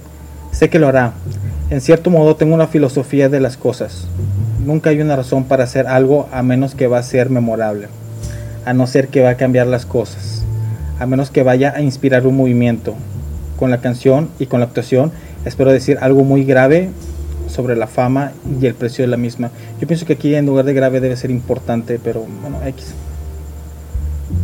[0.53, 1.11] sé que lo hará.
[1.69, 4.07] En cierto modo tengo una filosofía de las cosas.
[4.65, 7.87] Nunca hay una razón para hacer algo a menos que va a ser memorable.
[8.65, 10.43] A no ser que va a cambiar las cosas.
[10.99, 12.93] A menos que vaya a inspirar un movimiento.
[13.57, 15.11] Con la canción y con la actuación
[15.45, 16.89] espero decir algo muy grave
[17.47, 18.31] sobre la fama
[18.61, 19.49] y el precio de la misma.
[19.79, 22.93] Yo pienso que aquí en lugar de grave debe ser importante, pero bueno, X.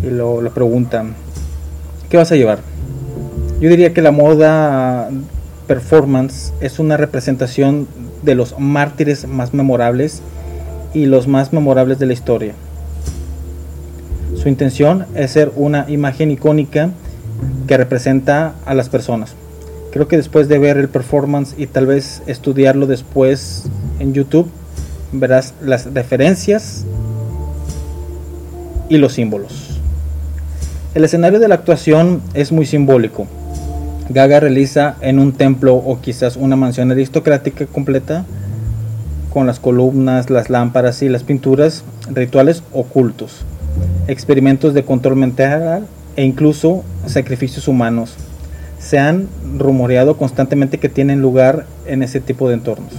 [0.03, 1.13] Y lo, lo preguntan,
[2.09, 2.59] ¿qué vas a llevar?
[3.59, 5.09] Yo diría que la moda
[5.67, 7.87] performance es una representación
[8.23, 10.21] de los mártires más memorables
[10.93, 12.53] y los más memorables de la historia.
[14.35, 16.91] Su intención es ser una imagen icónica
[17.67, 19.35] que representa a las personas.
[19.91, 23.65] Creo que después de ver el performance y tal vez estudiarlo después
[23.99, 24.49] en YouTube,
[25.11, 26.85] verás las referencias
[28.89, 29.79] y los símbolos.
[30.93, 33.27] El escenario de la actuación es muy simbólico.
[34.09, 38.25] Gaga realiza en un templo o quizás una mansión aristocrática completa
[39.33, 43.43] con las columnas, las lámparas y las pinturas, rituales ocultos,
[44.07, 48.15] experimentos de control mental e incluso sacrificios humanos.
[48.79, 49.27] Se han
[49.57, 52.93] rumoreado constantemente que tienen lugar en ese tipo de entornos.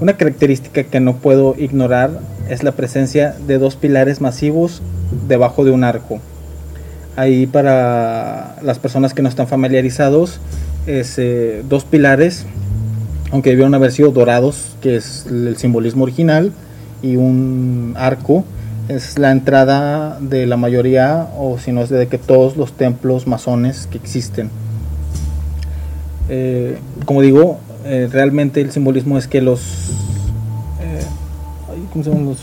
[0.00, 2.18] Una característica que no puedo ignorar
[2.48, 4.82] es la presencia de dos pilares masivos
[5.28, 6.18] debajo de un arco.
[7.14, 10.40] Ahí para las personas que no están familiarizados,
[10.86, 12.46] es eh, dos pilares,
[13.30, 16.52] aunque debieron haber sido dorados, que es el simbolismo original,
[17.02, 18.44] y un arco,
[18.88, 23.26] es la entrada de la mayoría, o si no es de que todos los templos
[23.26, 24.48] masones que existen.
[26.30, 29.90] Eh, como digo, eh, realmente el simbolismo es que los,
[31.92, 32.38] ¿cómo se los,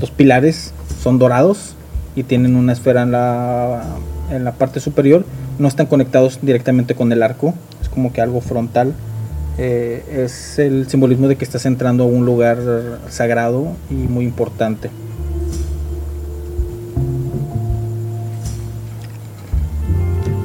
[0.00, 1.74] los pilares son dorados
[2.18, 5.24] y tienen una esfera en la, parte superior.
[5.60, 8.92] No están conectados directamente con el arco, es como que algo frontal.
[9.56, 12.58] Eh, es el simbolismo de que estás entrando a un lugar
[13.08, 14.90] sagrado y muy importante.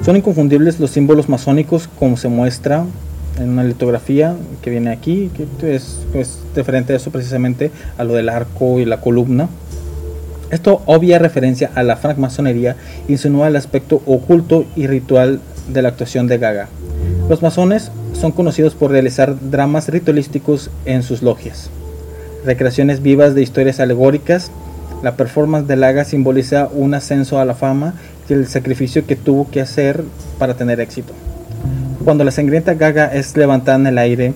[0.05, 2.86] Son inconfundibles los símbolos masónicos como se muestra
[3.39, 8.13] en una litografía que viene aquí, que es, es diferente a eso precisamente a lo
[8.13, 9.49] del arco y la columna.
[10.53, 12.75] Esto obvia referencia a la francmasonería
[13.07, 16.67] insinúa el aspecto oculto y ritual de la actuación de Gaga.
[17.27, 21.71] Los masones son conocidos por realizar dramas ritualísticos en sus logias,
[22.45, 24.51] recreaciones vivas de historias alegóricas.
[25.01, 27.95] La performance de Gaga simboliza un ascenso a la fama
[28.29, 30.03] y el sacrificio que tuvo que hacer
[30.37, 31.13] para tener éxito.
[32.05, 34.35] Cuando la sangrienta Gaga es levantada en el aire,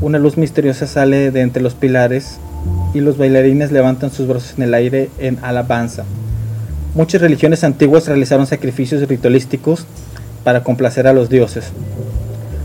[0.00, 2.38] una luz misteriosa sale de entre los pilares
[2.96, 6.04] y los bailarines levantan sus brazos en el aire en alabanza.
[6.94, 9.86] Muchas religiones antiguas realizaron sacrificios ritualísticos
[10.44, 11.66] para complacer a los dioses.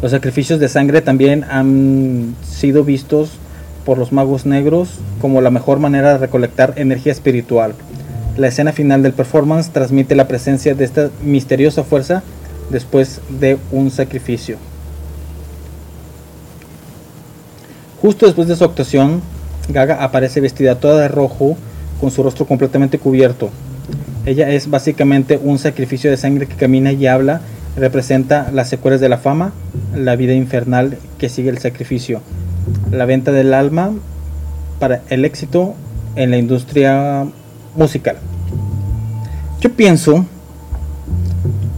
[0.01, 3.31] Los sacrificios de sangre también han sido vistos
[3.85, 7.73] por los magos negros como la mejor manera de recolectar energía espiritual.
[8.37, 12.23] La escena final del performance transmite la presencia de esta misteriosa fuerza
[12.69, 14.55] después de un sacrificio.
[18.01, 19.21] Justo después de su actuación,
[19.71, 21.57] Gaga aparece vestida toda de rojo,
[21.99, 23.49] con su rostro completamente cubierto.
[24.25, 27.41] Ella es básicamente un sacrificio de sangre que camina y habla,
[27.75, 29.53] representa las secuelas de la fama,
[29.95, 32.21] la vida infernal que sigue el sacrificio,
[32.91, 33.91] la venta del alma
[34.79, 35.75] para el éxito
[36.15, 37.25] en la industria
[37.75, 38.17] musical.
[39.59, 40.25] Yo pienso,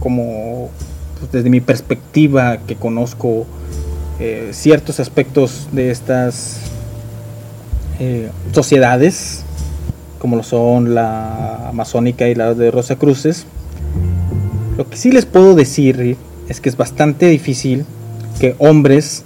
[0.00, 0.70] como
[1.18, 3.46] pues, desde mi perspectiva que conozco
[4.20, 6.60] eh, ciertos aspectos de estas
[8.00, 9.44] eh, sociedades,
[10.18, 13.46] como lo son la amazónica y la de Rosa Cruces,
[14.76, 16.16] lo que sí les puedo decir
[16.48, 17.84] es que es bastante difícil
[18.40, 19.22] que hombres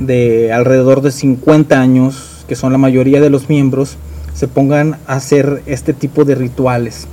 [0.00, 3.96] de alrededor de 50 años, que son la mayoría de los miembros,
[4.34, 7.06] se pongan a hacer este tipo de rituales.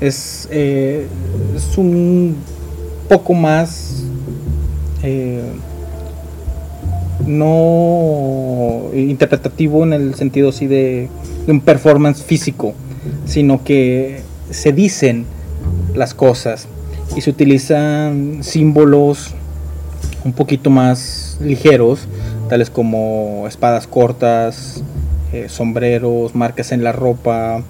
[0.00, 1.06] Es, eh,
[1.56, 2.36] es un
[3.08, 4.04] poco más
[5.02, 5.42] eh,
[7.26, 8.43] no
[8.94, 11.08] interpretativo en el sentido así de,
[11.46, 12.74] un performance físico,
[13.26, 14.20] sino que
[14.50, 15.26] se dicen
[15.94, 16.68] las cosas
[17.16, 19.34] y se utilizan símbolos
[20.24, 22.06] un poquito más más ligeros,
[22.48, 24.82] tales como espadas cortas,
[25.32, 27.62] eh, sombreros, marcas en la ropa,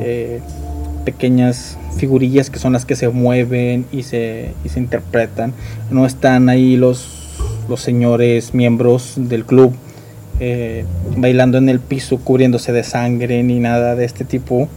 [0.00, 0.40] eh,
[1.04, 5.52] pequeñas figurillas que son las que se mueven y se, y se interpretan.
[5.90, 7.36] No están ahí los,
[7.68, 9.74] los señores miembros del club
[10.40, 10.84] eh,
[11.16, 14.68] bailando en el piso, cubriéndose de sangre ni nada de este tipo.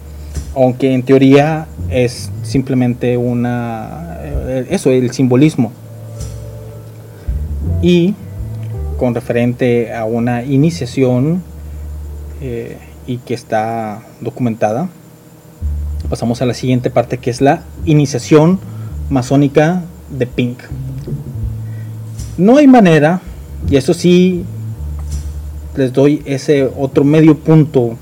[0.56, 4.18] Aunque en teoría es simplemente una...
[4.22, 5.72] eh, eso, el simbolismo.
[7.82, 8.16] Y
[8.98, 11.44] con referente a una iniciación
[12.42, 14.90] eh, y que está documentada,
[16.10, 18.60] pasamos a la siguiente parte que es la iniciación
[19.10, 20.60] masónica de Pink.
[22.38, 23.22] No hay manera,
[23.70, 24.44] y eso sí
[25.76, 27.98] les doy ese otro medio punto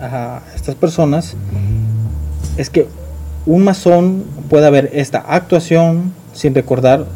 [0.00, 1.36] a estas personas,
[2.56, 2.86] es que
[3.46, 7.06] un masón puede ver esta actuación sin recordar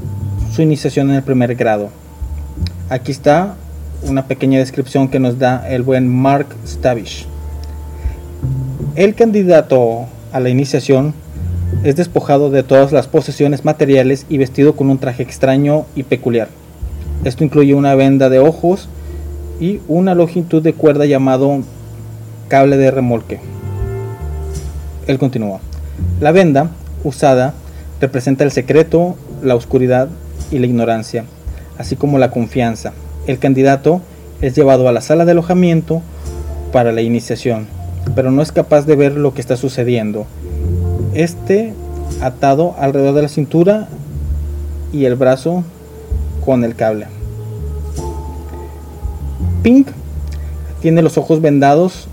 [0.53, 1.91] su iniciación en el primer grado.
[2.89, 3.57] Aquí está
[4.03, 7.27] una pequeña descripción que nos da el buen Mark Stavish.
[8.95, 11.15] El candidato a la iniciación
[11.83, 16.49] es despojado de todas las posesiones materiales y vestido con un traje extraño y peculiar.
[17.25, 18.89] Esto incluye una venda de ojos
[19.61, 21.61] y una longitud de cuerda llamado
[22.49, 23.41] cable de remolque.
[25.07, 25.61] Él continúa.
[26.21, 26.71] La venda
[27.05, 27.55] usada
[28.01, 30.09] representa el secreto, la oscuridad
[30.51, 31.25] y la ignorancia,
[31.79, 32.93] así como la confianza.
[33.27, 34.01] El candidato
[34.41, 36.03] es llevado a la sala de alojamiento
[36.73, 37.67] para la iniciación,
[38.15, 40.27] pero no es capaz de ver lo que está sucediendo.
[41.15, 41.73] Este
[42.21, 43.89] atado alrededor de la cintura
[44.93, 45.65] y el brazo
[46.45, 47.07] con el cable.
[49.67, 49.89] Pink
[50.81, 52.07] tiene los ojos vendados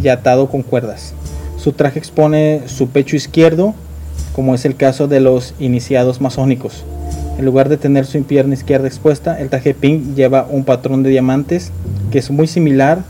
[0.00, 1.12] y atado con cuerdas.
[1.56, 3.74] Su traje expone su pecho izquierdo,
[4.32, 6.84] como es el caso de los iniciados masónicos.
[7.36, 11.10] En lugar de tener su pierna izquierda expuesta, el traje Pink lleva un patrón de
[11.10, 11.72] diamantes
[12.12, 13.02] que es muy similar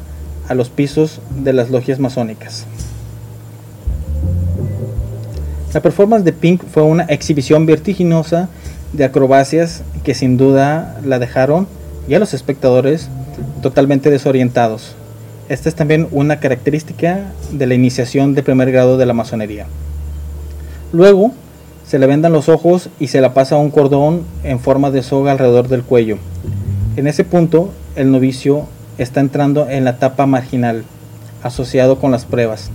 [0.49, 2.65] a los pisos de las logias masónicas.
[5.75, 8.49] La performance de Pink fue una exhibición vertiginosa
[8.95, 11.67] de acrobacias que sin duda la dejaron
[12.09, 13.11] y a los espectadores
[13.63, 14.95] totalmente desorientados.
[15.49, 19.67] Esta es también una característica de la iniciación de primer grado de la masonería.
[20.93, 21.33] Luego
[21.87, 25.33] se le vendan los ojos y se la pasa un cordón en forma de soga
[25.33, 26.19] alrededor del cuello.
[26.97, 28.67] En ese punto, el novicio
[28.99, 30.85] está entrando en la etapa marginal,
[31.43, 32.71] asociado con las pruebas.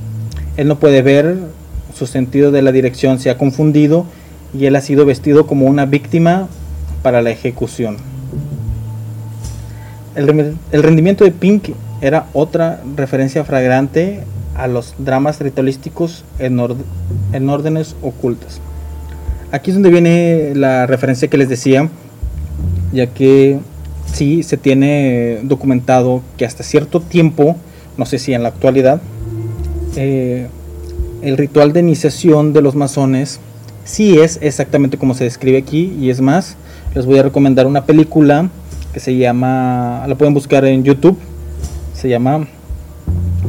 [0.57, 1.37] Él no puede ver,
[1.97, 4.05] su sentido de la dirección se ha confundido
[4.53, 6.47] y él ha sido vestido como una víctima
[7.01, 8.14] para la ejecución.
[10.15, 11.69] El, rendimiento de Pink
[12.01, 14.21] era otra referencia fragrante
[14.55, 16.59] a los dramas ritualísticos en,
[17.33, 18.61] en órdenes ocultas.
[19.51, 21.89] Aquí es donde viene la referencia que les decía,
[22.93, 23.59] ya que
[24.05, 27.57] sí se tiene documentado que hasta cierto tiempo,
[27.97, 29.01] no sé si en la actualidad,
[29.95, 30.47] eh,
[31.21, 33.39] el ritual de iniciación de los masones
[33.83, 36.55] sí es exactamente como se describe aquí y es más,
[36.93, 38.49] les voy a recomendar una película
[38.95, 41.17] que se llama, la pueden buscar en YouTube,
[41.93, 42.47] se llama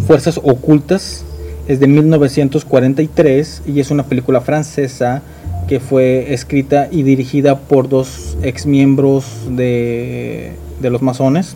[0.05, 1.25] Fuerzas Ocultas,
[1.69, 5.23] es de 1943 y es una película francesa
[5.69, 11.55] que fue escrita y dirigida por dos ex miembros de, de los masones,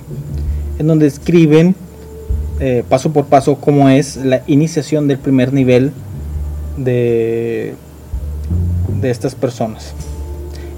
[0.79, 1.75] en donde escriben
[2.61, 5.91] eh, paso por paso cómo es la iniciación del primer nivel
[6.77, 7.75] de,
[9.01, 9.95] de estas personas.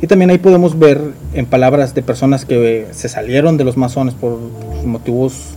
[0.02, 1.00] Y también ahí podemos ver
[1.32, 4.36] en palabras de personas que se salieron de los masones por
[4.84, 5.54] motivos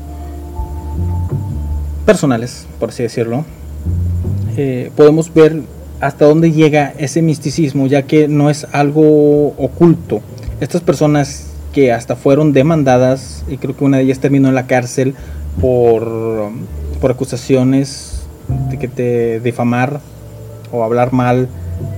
[2.06, 3.44] personales, por así decirlo.
[4.56, 5.64] eh, podemos ver
[6.00, 10.22] hasta dónde llega ese misticismo, ya que no es algo oculto.
[10.62, 14.68] Estas personas que hasta fueron demandadas, y creo que una de ellas terminó en la
[14.68, 15.16] cárcel
[15.60, 16.52] por,
[17.02, 18.28] por acusaciones
[18.70, 20.00] de que te difamar
[20.72, 21.50] o hablar mal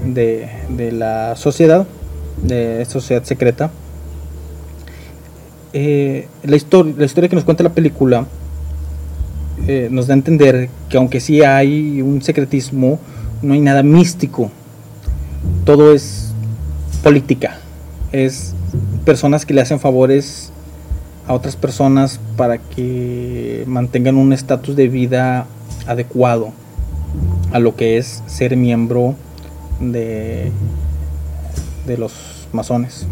[0.06, 1.86] de, de la sociedad,
[2.44, 3.72] de sociedad secreta.
[5.74, 8.26] Eh, la, historia, la historia que nos cuenta la película
[9.68, 13.00] eh, nos da a entender que aunque sí hay un secretismo,
[13.42, 14.52] no hay nada místico.
[15.66, 16.32] Todo es
[17.04, 17.60] política.
[18.12, 18.54] Es
[19.06, 20.52] personas que le hacen favores
[21.28, 25.46] a otras personas para que mantengan un estatus de vida
[25.86, 26.54] adecuado
[27.52, 29.16] a lo que es ser miembro
[29.82, 30.52] de,
[31.88, 32.14] de los
[32.52, 33.08] masones.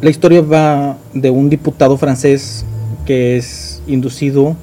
[0.00, 2.64] La historia va de un diputado francés
[3.04, 4.56] que es inducido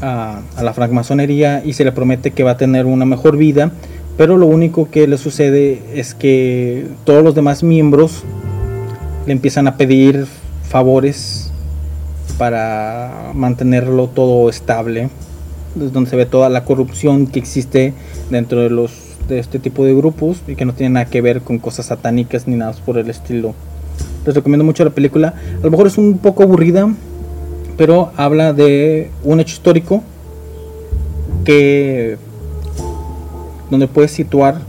[0.00, 3.72] a, la francmasonería y se le promete que va a tener una mejor vida
[4.16, 8.24] Pero lo único que le sucede es que todos los demás miembros
[9.26, 10.26] le empiezan a pedir
[10.68, 11.52] favores
[12.36, 15.08] para mantenerlo todo estable.
[15.80, 17.94] Es donde se ve toda la corrupción que existe
[18.30, 21.42] dentro de los de este tipo de grupos y que no tiene nada que ver
[21.42, 23.54] con cosas satánicas ni nada por el estilo.
[24.26, 25.34] Les recomiendo mucho la película.
[25.60, 26.88] A lo mejor es un poco aburrida,
[27.76, 30.02] pero habla de un hecho histórico
[31.44, 32.16] que
[33.70, 34.60] donde puedes situar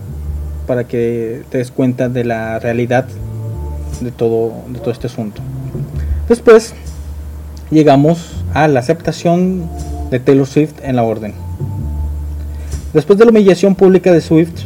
[0.67, 3.07] para que te des cuenta de la realidad
[4.01, 5.41] de todo, de todo este asunto.
[6.27, 6.73] Después
[7.71, 9.69] llegamos a la aceptación
[10.11, 11.33] de Taylor Swift en la orden.
[12.93, 14.63] Después de la humillación pública de Swift,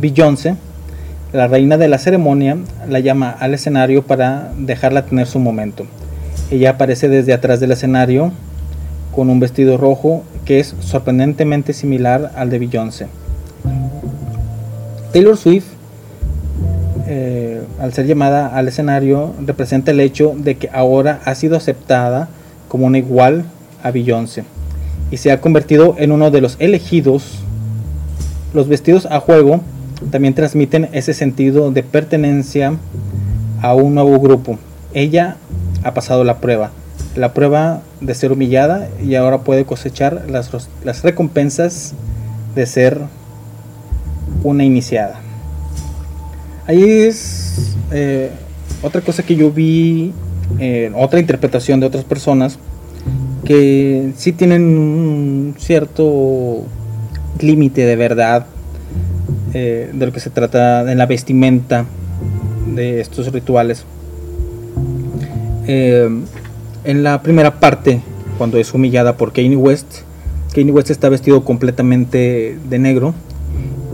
[0.00, 0.56] Beyoncé,
[1.32, 2.56] la reina de la ceremonia,
[2.88, 5.84] la llama al escenario para dejarla tener su momento.
[6.50, 8.32] Ella aparece desde atrás del escenario
[9.14, 13.08] con un vestido rojo que es sorprendentemente similar al de Beyoncé.
[15.12, 15.66] Taylor Swift,
[17.06, 22.28] eh, al ser llamada al escenario, representa el hecho de que ahora ha sido aceptada
[22.68, 23.44] como una igual
[23.82, 24.44] a Beyoncé
[25.10, 27.42] y se ha convertido en uno de los elegidos.
[28.54, 29.60] Los vestidos a juego
[30.10, 32.74] también transmiten ese sentido de pertenencia
[33.62, 34.58] a un nuevo grupo.
[34.94, 35.36] Ella
[35.82, 36.70] ha pasado la prueba,
[37.16, 40.50] la prueba de ser humillada y ahora puede cosechar las,
[40.84, 41.94] las recompensas
[42.54, 43.00] de ser
[44.42, 45.20] una iniciada.
[46.66, 48.30] Ahí es eh,
[48.82, 50.12] otra cosa que yo vi,
[50.58, 52.58] eh, otra interpretación de otras personas
[53.44, 56.64] que sí tienen un cierto
[57.42, 58.46] límite de verdad
[59.54, 61.86] eh, de lo que se trata en la vestimenta
[62.74, 63.84] de estos rituales.
[65.66, 66.08] Eh,
[66.84, 68.00] en la primera parte,
[68.38, 70.02] cuando es humillada por Kanye West,
[70.54, 73.14] Kanye West está vestido completamente de negro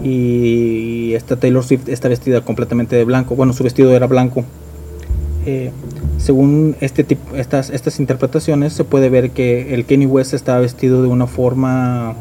[0.03, 3.37] y esta Taylor Swift está vestida completamente de blanco.
[3.37, 4.45] Bueno, su vestido era blanco.
[5.47, 5.71] Eh,
[6.19, 11.03] según este tipo, estas, estas interpretaciones, se puede ver que el Kanye West estaba vestido
[11.03, 12.15] de una forma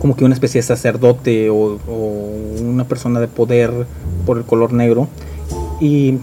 [0.00, 1.78] como que una especie de sacerdote o,
[2.60, 3.72] una persona de poder
[4.24, 5.08] por el color negro.
[5.80, 6.18] Y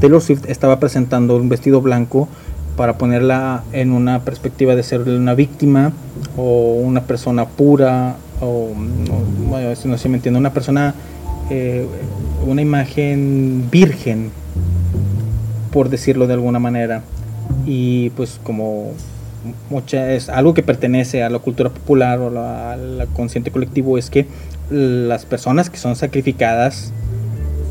[0.00, 2.28] Taylor Swift estaba presentando un vestido blanco
[2.76, 5.92] para ponerla en una perspectiva de ser una víctima
[6.36, 10.94] o una persona pura o, o, bueno, no sé si me entiende, una persona,
[11.50, 11.86] eh,
[12.46, 14.30] una imagen virgen,
[15.72, 17.02] por decirlo de alguna manera.
[17.64, 18.92] Y pues como
[19.92, 24.26] es algo que pertenece a la cultura popular o al consciente colectivo es que
[24.70, 26.92] las personas que son sacrificadas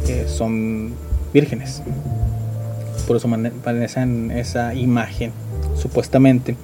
[0.07, 0.93] eh, son
[1.33, 1.81] vírgenes.
[3.07, 5.31] Por eso mane- manejan esa imagen,
[5.75, 6.55] supuestamente.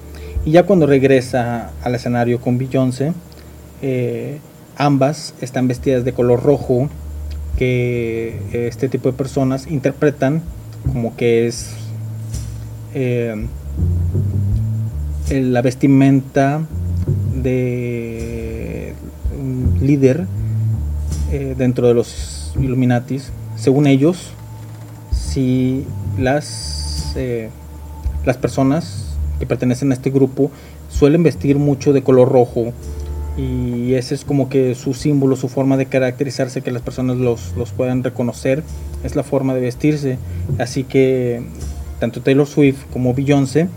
[0.44, 3.12] Y ya cuando regresa al escenario con Beyoncé,
[3.80, 4.38] eh,
[4.76, 6.88] ambas están vestidas de color rojo,
[7.58, 10.42] que este tipo de personas interpretan
[10.92, 11.74] como que es
[12.94, 13.46] eh,
[15.30, 16.62] el- la vestimenta
[17.42, 18.94] de
[19.80, 20.26] líder
[21.32, 23.30] eh, dentro de los Illuminatis.
[23.56, 24.30] Según ellos,
[25.12, 25.84] si
[26.18, 27.48] las, eh,
[28.24, 30.50] las personas que pertenecen a este grupo
[30.90, 32.72] suelen vestir mucho de color rojo
[33.36, 37.54] y ese es como que su símbolo, su forma de caracterizarse, que las personas los,
[37.56, 38.62] los puedan reconocer,
[39.04, 40.18] es la forma de vestirse.
[40.58, 41.42] Así que
[41.98, 43.68] tanto Taylor Swift como Beyoncé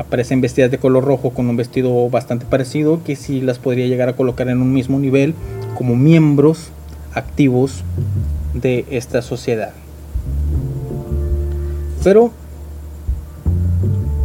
[0.00, 4.08] aparecen vestidas de color rojo con un vestido bastante parecido que sí las podría llegar
[4.08, 5.34] a colocar en un mismo nivel
[5.76, 6.70] como miembros
[7.12, 7.84] activos
[8.54, 9.72] de esta sociedad.
[12.02, 12.32] Pero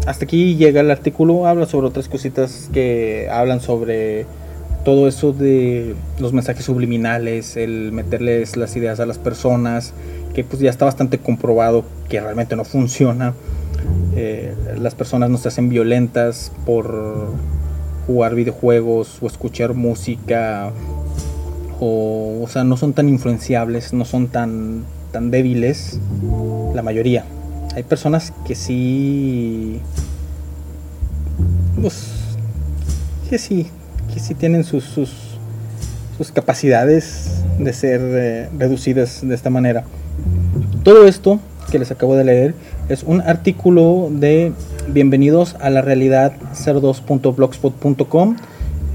[0.07, 4.25] hasta aquí llega el artículo, habla sobre otras cositas que hablan sobre
[4.85, 9.93] todo eso de los mensajes subliminales, el meterles las ideas a las personas,
[10.33, 13.33] que pues ya está bastante comprobado que realmente no funciona.
[14.15, 17.33] Eh, las personas no se hacen violentas por
[18.07, 20.71] jugar videojuegos o escuchar música
[21.79, 25.99] o, o sea, no son tan influenciables, no son tan, tan débiles,
[26.73, 27.25] la mayoría.
[27.75, 29.81] Hay personas que sí,
[31.81, 32.07] pues,
[33.29, 33.67] que sí,
[34.13, 35.37] que sí tienen sus, sus,
[36.17, 39.83] sus capacidades de ser eh, reducidas de esta manera.
[40.83, 41.39] Todo esto
[41.69, 42.55] que les acabo de leer
[42.89, 44.51] es un artículo de
[44.87, 48.35] Bienvenidos a la realidad 02.blogspot.com.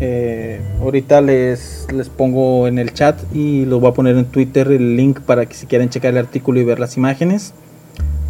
[0.02, 4.70] Eh, ahorita les, les pongo en el chat y lo voy a poner en Twitter
[4.70, 7.52] el link para que si quieren checar el artículo y ver las imágenes.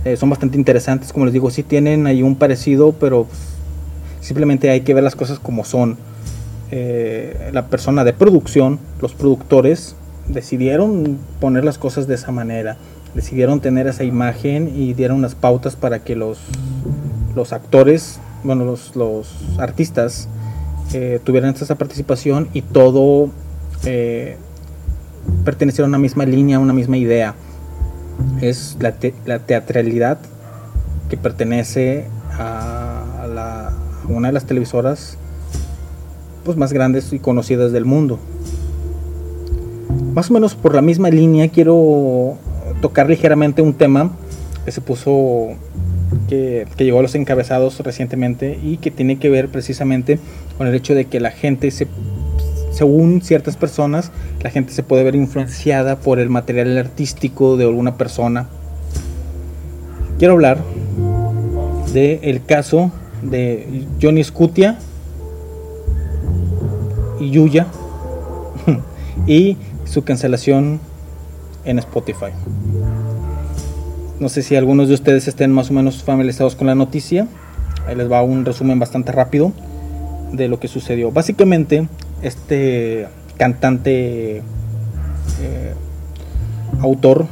[0.07, 3.27] Eh, son bastante interesantes, como les digo, sí tienen ahí un parecido, pero
[4.23, 5.99] simplemente hay que ver las cosas como son.
[6.71, 9.95] Eh, la persona de producción, los productores,
[10.29, 12.79] decidieron poner las cosas de esa manera.
[13.15, 16.39] Decidieron tener esa imagen y dieron unas pautas para que los,
[17.35, 20.29] los actores, bueno, los, los artistas
[20.93, 23.31] eh, tuvieran esa participación y todo
[23.85, 24.37] eh,
[25.45, 27.35] perteneciera a una misma línea, a una misma idea.
[28.41, 28.95] Es la,
[29.27, 30.19] la teatralidad
[31.09, 32.07] que pertenece
[32.39, 33.73] a, a
[34.09, 35.17] una de las televisoras
[36.45, 38.19] pues, más grandes y conocidas del mundo.
[40.15, 42.37] Más o menos por la misma línea quiero
[42.81, 44.13] tocar ligeramente un tema
[44.65, 45.49] que se puso,
[46.29, 50.19] que, que llegó a los encabezados recientemente y que tiene que ver precisamente
[50.59, 51.87] con el hecho de que la gente se,
[52.73, 54.11] según ciertas personas,
[54.43, 58.49] la gente se puede ver influenciada por el material artístico de alguna persona.
[60.19, 60.59] Quiero hablar
[61.93, 64.79] de el caso de Johnny Scutia
[67.19, 67.67] y Yuya
[69.27, 70.81] y su cancelación
[71.65, 72.33] en Spotify.
[74.21, 77.27] No sé si algunos de ustedes estén más o menos familiarizados con la noticia.
[77.87, 79.53] Ahí les va un resumen bastante rápido
[80.31, 81.11] de lo que sucedió.
[81.11, 81.89] Básicamente,
[82.21, 83.09] este
[83.39, 84.43] cantante,
[85.41, 85.75] eh,
[86.81, 87.29] autor,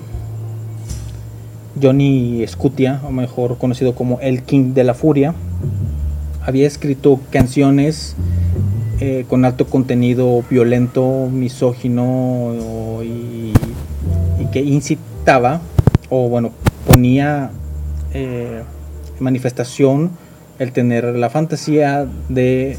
[1.81, 5.35] Johnny Scutia, o mejor conocido como el King de la Furia,
[6.41, 8.17] había escrito canciones
[9.01, 12.55] eh, con alto contenido violento, misógino
[13.05, 13.53] y,
[14.41, 15.61] y que incitaba,
[16.09, 16.53] o bueno,
[16.99, 17.53] ponía
[18.13, 18.65] eh,
[19.17, 20.11] en manifestación
[20.59, 22.77] el tener la fantasía de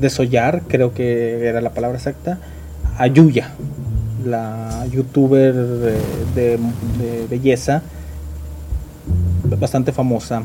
[0.00, 2.38] desollar, creo que era la palabra exacta,
[2.98, 3.50] a Yuya,
[4.24, 6.58] la youtuber de,
[7.28, 7.82] belleza
[9.58, 10.44] bastante famosa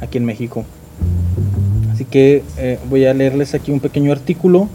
[0.00, 0.64] aquí en México.
[1.92, 4.68] Así que eh, voy a leerles aquí un pequeño artículo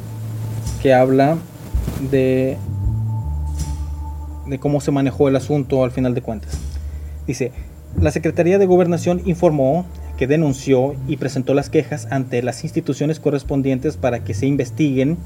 [0.81, 1.35] que habla
[2.09, 2.57] de,
[4.47, 6.64] de cómo se manejó el asunto al final de cuentas.
[7.27, 7.51] Dice,
[7.99, 9.85] la Secretaría de Gobernación informó
[10.17, 15.17] que denunció y presentó las quejas ante las instituciones correspondientes para que se investiguen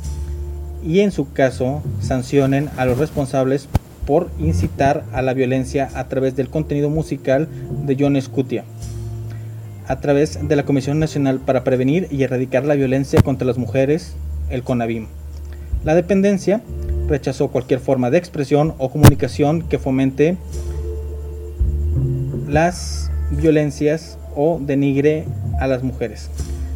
[0.86, 3.68] y en su caso sancionen a los responsables
[4.06, 7.48] por incitar a la violencia a través del contenido musical
[7.86, 8.64] de John Scutia
[9.90, 14.14] a través de la Comisión Nacional para Prevenir y Erradicar la Violencia contra las Mujeres,
[14.52, 15.08] el CONAVIM.
[15.84, 16.62] La dependencia
[17.08, 20.38] rechazó cualquier forma de expresión o comunicación que fomente
[22.50, 25.26] las violencias o denigre
[25.60, 26.30] a las mujeres.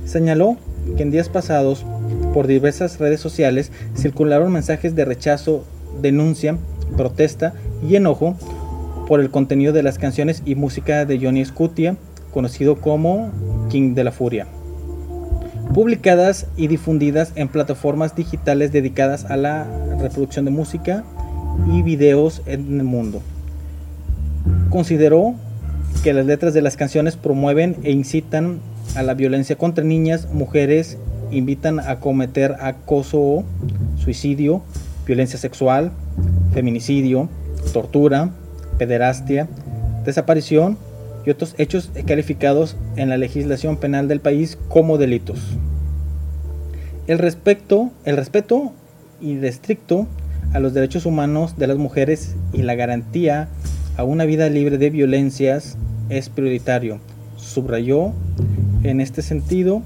[0.05, 0.57] Señaló
[0.97, 1.85] que en días pasados
[2.33, 5.65] por diversas redes sociales circularon mensajes de rechazo,
[6.01, 6.57] denuncia,
[6.97, 7.53] protesta
[7.87, 8.35] y enojo
[9.07, 11.97] por el contenido de las canciones y música de Johnny Scutia,
[12.31, 13.31] conocido como
[13.69, 14.47] King de la Furia,
[15.73, 19.65] publicadas y difundidas en plataformas digitales dedicadas a la
[19.99, 21.03] reproducción de música
[21.71, 23.21] y videos en el mundo.
[24.69, 25.35] Consideró
[26.01, 28.59] que las letras de las canciones promueven e incitan
[28.95, 30.97] a la violencia contra niñas, mujeres,
[31.31, 33.43] invitan a cometer acoso,
[33.97, 34.61] suicidio,
[35.05, 35.91] violencia sexual,
[36.53, 37.29] feminicidio,
[37.73, 38.31] tortura,
[38.77, 39.47] pederastia,
[40.05, 40.77] desaparición
[41.25, 45.39] y otros hechos calificados en la legislación penal del país como delitos.
[47.07, 48.71] El respecto, el respeto
[49.21, 50.07] irrestricto
[50.53, 53.49] a los derechos humanos de las mujeres y la garantía
[53.97, 55.77] a una vida libre de violencias
[56.09, 56.99] es prioritario.
[57.37, 58.11] Subrayó
[58.83, 59.81] en este sentido,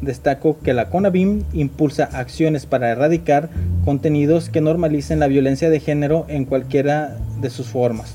[0.00, 3.50] destaco que la CONABIM impulsa acciones para erradicar
[3.84, 8.14] contenidos que normalicen la violencia de género en cualquiera de sus formas.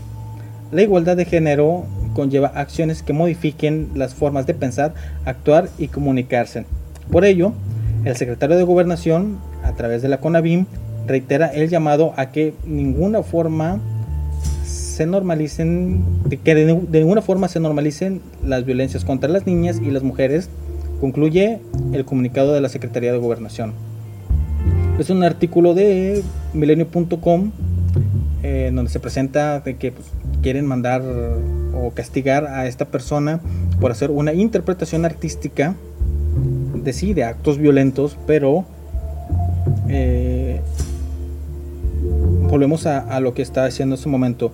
[0.72, 4.94] La igualdad de género conlleva acciones que modifiquen las formas de pensar,
[5.26, 6.66] actuar y comunicarse.
[7.12, 7.54] Por ello,
[8.04, 10.66] el secretario de Gobernación, a través de la CONABIM,
[11.06, 13.80] reitera el llamado a que ninguna forma
[14.96, 16.06] se normalicen,
[16.46, 20.50] que de, de ninguna forma se normalicen las violencias contra las niñas y las mujeres,
[21.02, 21.60] concluye
[21.92, 23.74] el comunicado de la Secretaría de Gobernación.
[24.98, 26.24] Es un artículo de
[26.54, 27.52] milenio.com
[28.42, 30.08] eh, donde se presenta de que pues,
[30.42, 31.02] quieren mandar
[31.74, 33.42] o castigar a esta persona
[33.82, 35.76] por hacer una interpretación artística
[36.74, 38.64] de sí, de actos violentos, pero
[39.90, 40.62] eh,
[42.48, 44.52] volvemos a, lo que está haciendo en ese momento.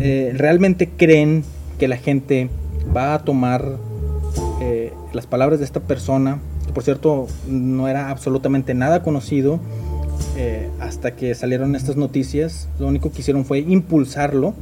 [0.00, 1.44] Eh, ¿Realmente creen
[1.78, 2.48] que la gente
[2.94, 3.78] va a tomar
[4.60, 9.60] eh, las palabras de esta persona, que por cierto no era absolutamente nada conocido
[10.36, 12.68] eh, hasta que salieron estas noticias?
[12.78, 14.54] Lo único que hicieron fue impulsarlo.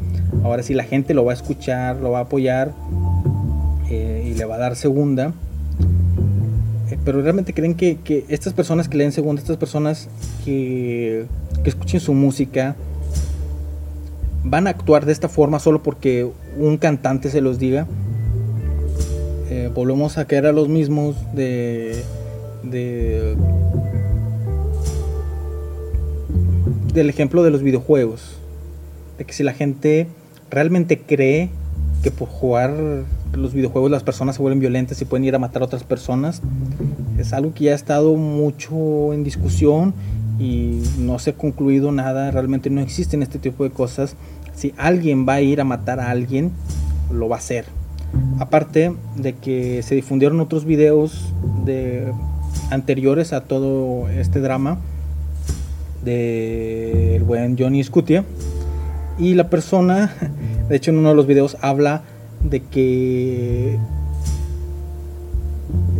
[0.44, 2.72] Ahora sí la gente lo va a escuchar, lo va a apoyar
[3.90, 5.34] y le va a dar segunda
[7.04, 10.08] pero realmente creen que, que, estas personas que leen segunda, estas personas
[10.44, 11.26] que,
[11.62, 12.76] que, escuchen su música,
[14.44, 17.86] van a actuar de esta forma solo porque un cantante se los diga.
[19.50, 22.02] Eh, volvemos a caer a los mismos de,
[22.62, 23.36] de
[26.92, 28.36] del ejemplo de los videojuegos.
[29.18, 30.06] De que si la gente
[30.50, 31.50] realmente cree
[32.02, 32.74] que por jugar
[33.32, 36.42] los videojuegos las personas se vuelven violentas y pueden ir a matar a otras personas,
[37.18, 39.94] es algo que ya ha estado mucho en discusión
[40.42, 44.16] y no se ha concluido nada, realmente no existen este tipo de cosas.
[44.54, 46.50] Si alguien va a ir a matar a alguien,
[47.12, 47.66] lo va a hacer.
[48.40, 51.32] Aparte de que se difundieron otros videos
[51.64, 52.12] de
[52.70, 54.78] anteriores a todo este drama
[56.04, 58.24] del buen Johnny Scutia
[59.18, 60.12] y la persona,
[60.68, 62.02] de hecho en uno de los videos habla
[62.42, 63.78] de que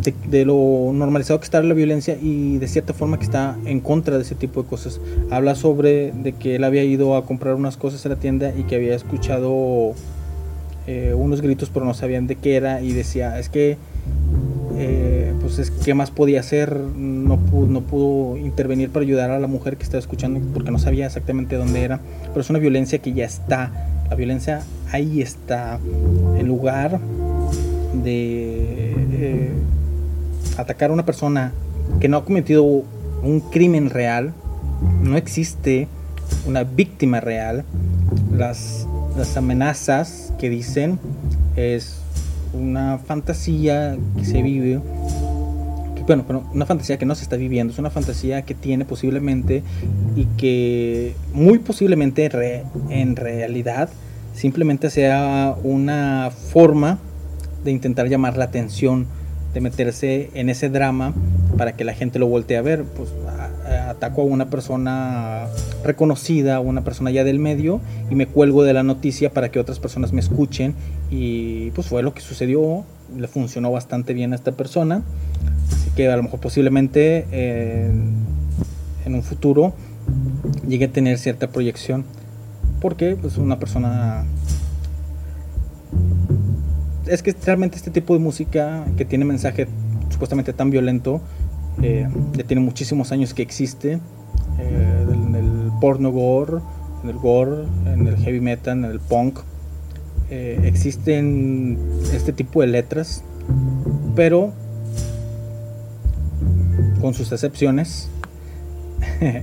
[0.02, 4.16] de, lo normalizado que está la violencia y de cierta forma que está en contra
[4.16, 5.00] de ese tipo de cosas.
[5.30, 8.64] Habla sobre de que él había ido a comprar unas cosas a la tienda y
[8.64, 9.94] que había escuchado
[10.86, 13.76] eh, unos gritos pero no sabían de qué era y decía, es que
[14.78, 19.38] eh, pues es qué más podía hacer, no pudo, no pudo intervenir para ayudar a
[19.38, 22.98] la mujer que estaba escuchando porque no sabía exactamente dónde era, pero es una violencia
[22.98, 23.70] que ya está,
[24.08, 25.78] la violencia ahí está,
[26.38, 26.98] en lugar
[28.02, 29.50] de eh,
[30.56, 31.52] atacar a una persona
[32.00, 34.32] que no ha cometido un crimen real,
[35.02, 35.88] no existe
[36.46, 37.64] una víctima real,
[38.32, 38.86] las,
[39.16, 40.98] las amenazas que dicen
[41.56, 41.98] es
[42.52, 44.80] una fantasía que se vive,
[46.06, 49.62] bueno, pero una fantasía que no se está viviendo, es una fantasía que tiene posiblemente
[50.16, 52.30] y que muy posiblemente
[52.90, 53.88] en realidad
[54.34, 56.98] simplemente sea una forma
[57.64, 59.06] de intentar llamar la atención,
[59.54, 61.14] de meterse en ese drama
[61.56, 62.84] para que la gente lo voltee a ver.
[62.84, 63.10] Pues
[63.88, 65.46] ataco a una persona
[65.84, 67.80] reconocida, a una persona ya del medio
[68.10, 70.74] y me cuelgo de la noticia para que otras personas me escuchen.
[71.10, 72.84] Y pues fue lo que sucedió,
[73.16, 75.02] le funcionó bastante bien a esta persona,
[75.70, 77.90] así que a lo mejor posiblemente eh,
[79.04, 79.74] en un futuro
[80.66, 82.04] llegue a tener cierta proyección.
[82.80, 84.24] Porque pues una persona
[87.06, 89.66] es que realmente este tipo de música que tiene mensaje
[90.10, 91.20] supuestamente tan violento
[91.82, 93.98] eh, ya tiene muchísimos años que existe
[94.58, 96.58] eh, en el porno gore
[97.02, 99.40] en el gore en el heavy metal en el punk
[100.30, 101.78] eh, existen
[102.14, 103.24] este tipo de letras
[104.14, 104.52] pero
[107.00, 108.08] con sus excepciones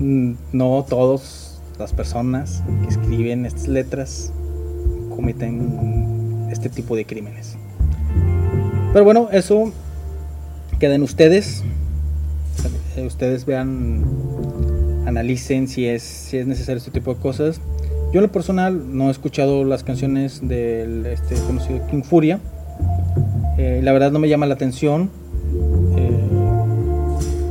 [0.00, 4.32] no todas las personas que escriben estas letras
[5.14, 6.15] cometen
[6.56, 7.56] este tipo de crímenes.
[8.92, 9.72] Pero bueno, eso
[10.78, 11.62] queda en ustedes.
[12.96, 14.04] Eh, Ustedes vean,
[15.06, 17.60] analicen si es, si es necesario este tipo de cosas.
[18.12, 22.40] Yo en lo personal no he escuchado las canciones del este, conocido King Furia.
[23.58, 25.10] Eh, la verdad no me llama la atención.
[25.96, 26.10] Eh,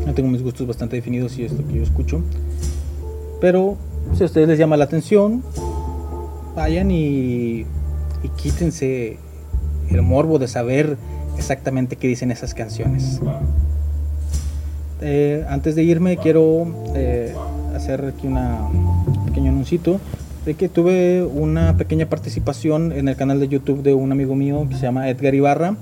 [0.08, 2.22] no tengo mis gustos bastante definidos y es lo que yo escucho.
[3.40, 3.78] Pero
[4.16, 5.44] si a ustedes les llama la atención,
[6.56, 7.66] vayan y,
[8.24, 9.18] y quítense
[9.90, 10.98] el morbo de saber
[11.38, 13.20] exactamente qué dicen esas canciones.
[15.02, 17.34] Eh, antes de irme quiero eh,
[17.76, 20.00] hacer aquí una un pequeño anuncito
[20.46, 24.68] de que tuve una pequeña participación en el canal de YouTube de un amigo mío
[24.70, 25.76] que se llama Edgar Ibarra.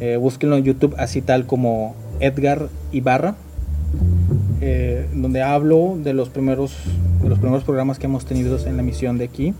[0.00, 3.34] Eh, búsquenlo en YouTube así tal como Edgar Ibarra,
[4.60, 6.76] eh, donde hablo de los primeros
[7.22, 9.54] de los primeros programas que hemos tenido en la emisión de aquí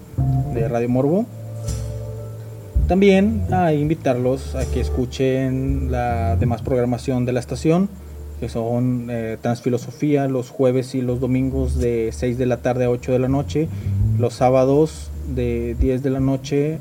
[0.55, 1.27] de Radio Morbo.
[2.89, 7.91] También a invitarlos a que escuchen la demás programación de la estación,
[8.41, 12.91] que son eh, Transfilosofía los jueves y los domingos de 6 de la tarde a
[12.91, 13.69] 8 de la noche,
[14.19, 16.79] los sábados de 10 de la noche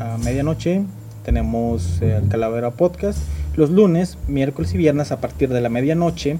[0.00, 0.82] a medianoche
[1.26, 3.18] tenemos eh, el Calavera Podcast,
[3.54, 6.38] los lunes, miércoles y viernes a partir de la medianoche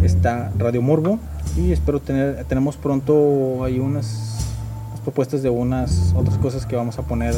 [0.00, 1.18] está Radio Morbo
[1.56, 4.46] y espero tener tenemos pronto unas,
[4.88, 7.34] unas propuestas de unas otras cosas que vamos a poner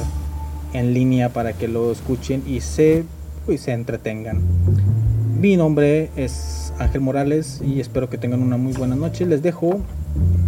[0.72, 3.04] en línea para que lo escuchen y se
[3.46, 4.40] pues, se entretengan.
[5.40, 9.26] Mi nombre es Ángel Morales y espero que tengan una muy buena noche.
[9.26, 9.80] Les dejo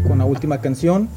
[0.06, 1.08] con la última canción,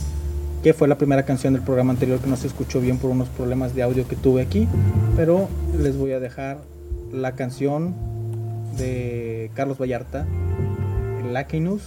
[0.64, 3.30] que fue la primera canción del programa anterior que no se escuchó bien por unos
[3.30, 4.68] problemas de audio que tuve aquí,
[5.16, 5.48] pero
[5.80, 6.58] les voy a dejar
[7.12, 7.94] la canción
[8.78, 10.26] de Carlos Vallarta,
[11.32, 11.84] Lakinus,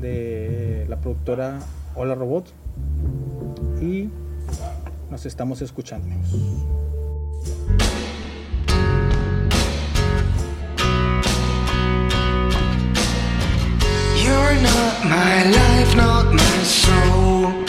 [0.00, 1.60] de la productora
[1.94, 2.52] Hola Robot,
[3.80, 4.08] y
[5.14, 6.08] nos estamos escuchando.
[14.20, 17.63] You're not my life, not my soul.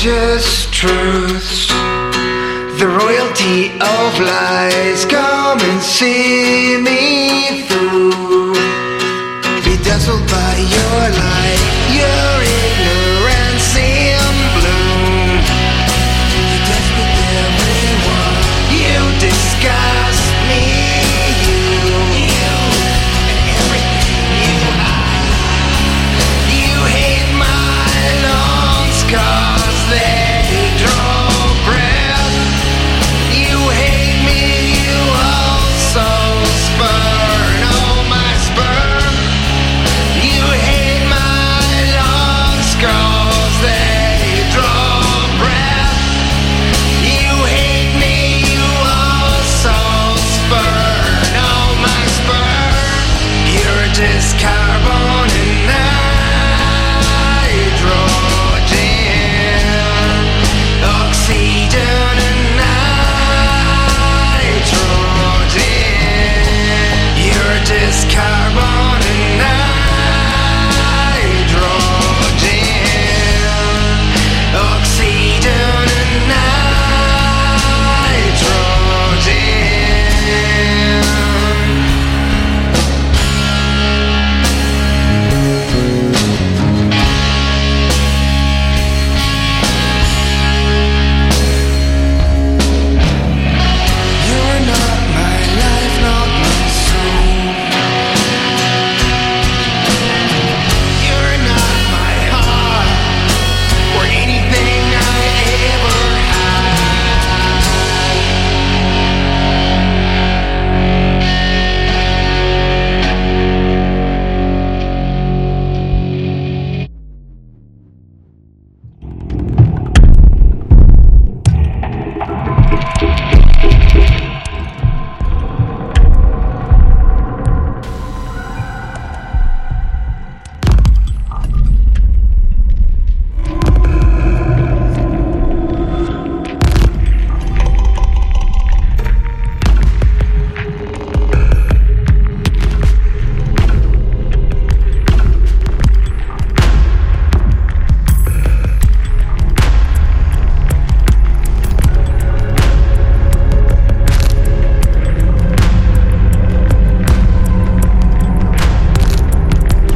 [0.00, 1.66] Precious truths.
[2.78, 5.04] The royalty of lies.
[5.06, 7.07] Come and see me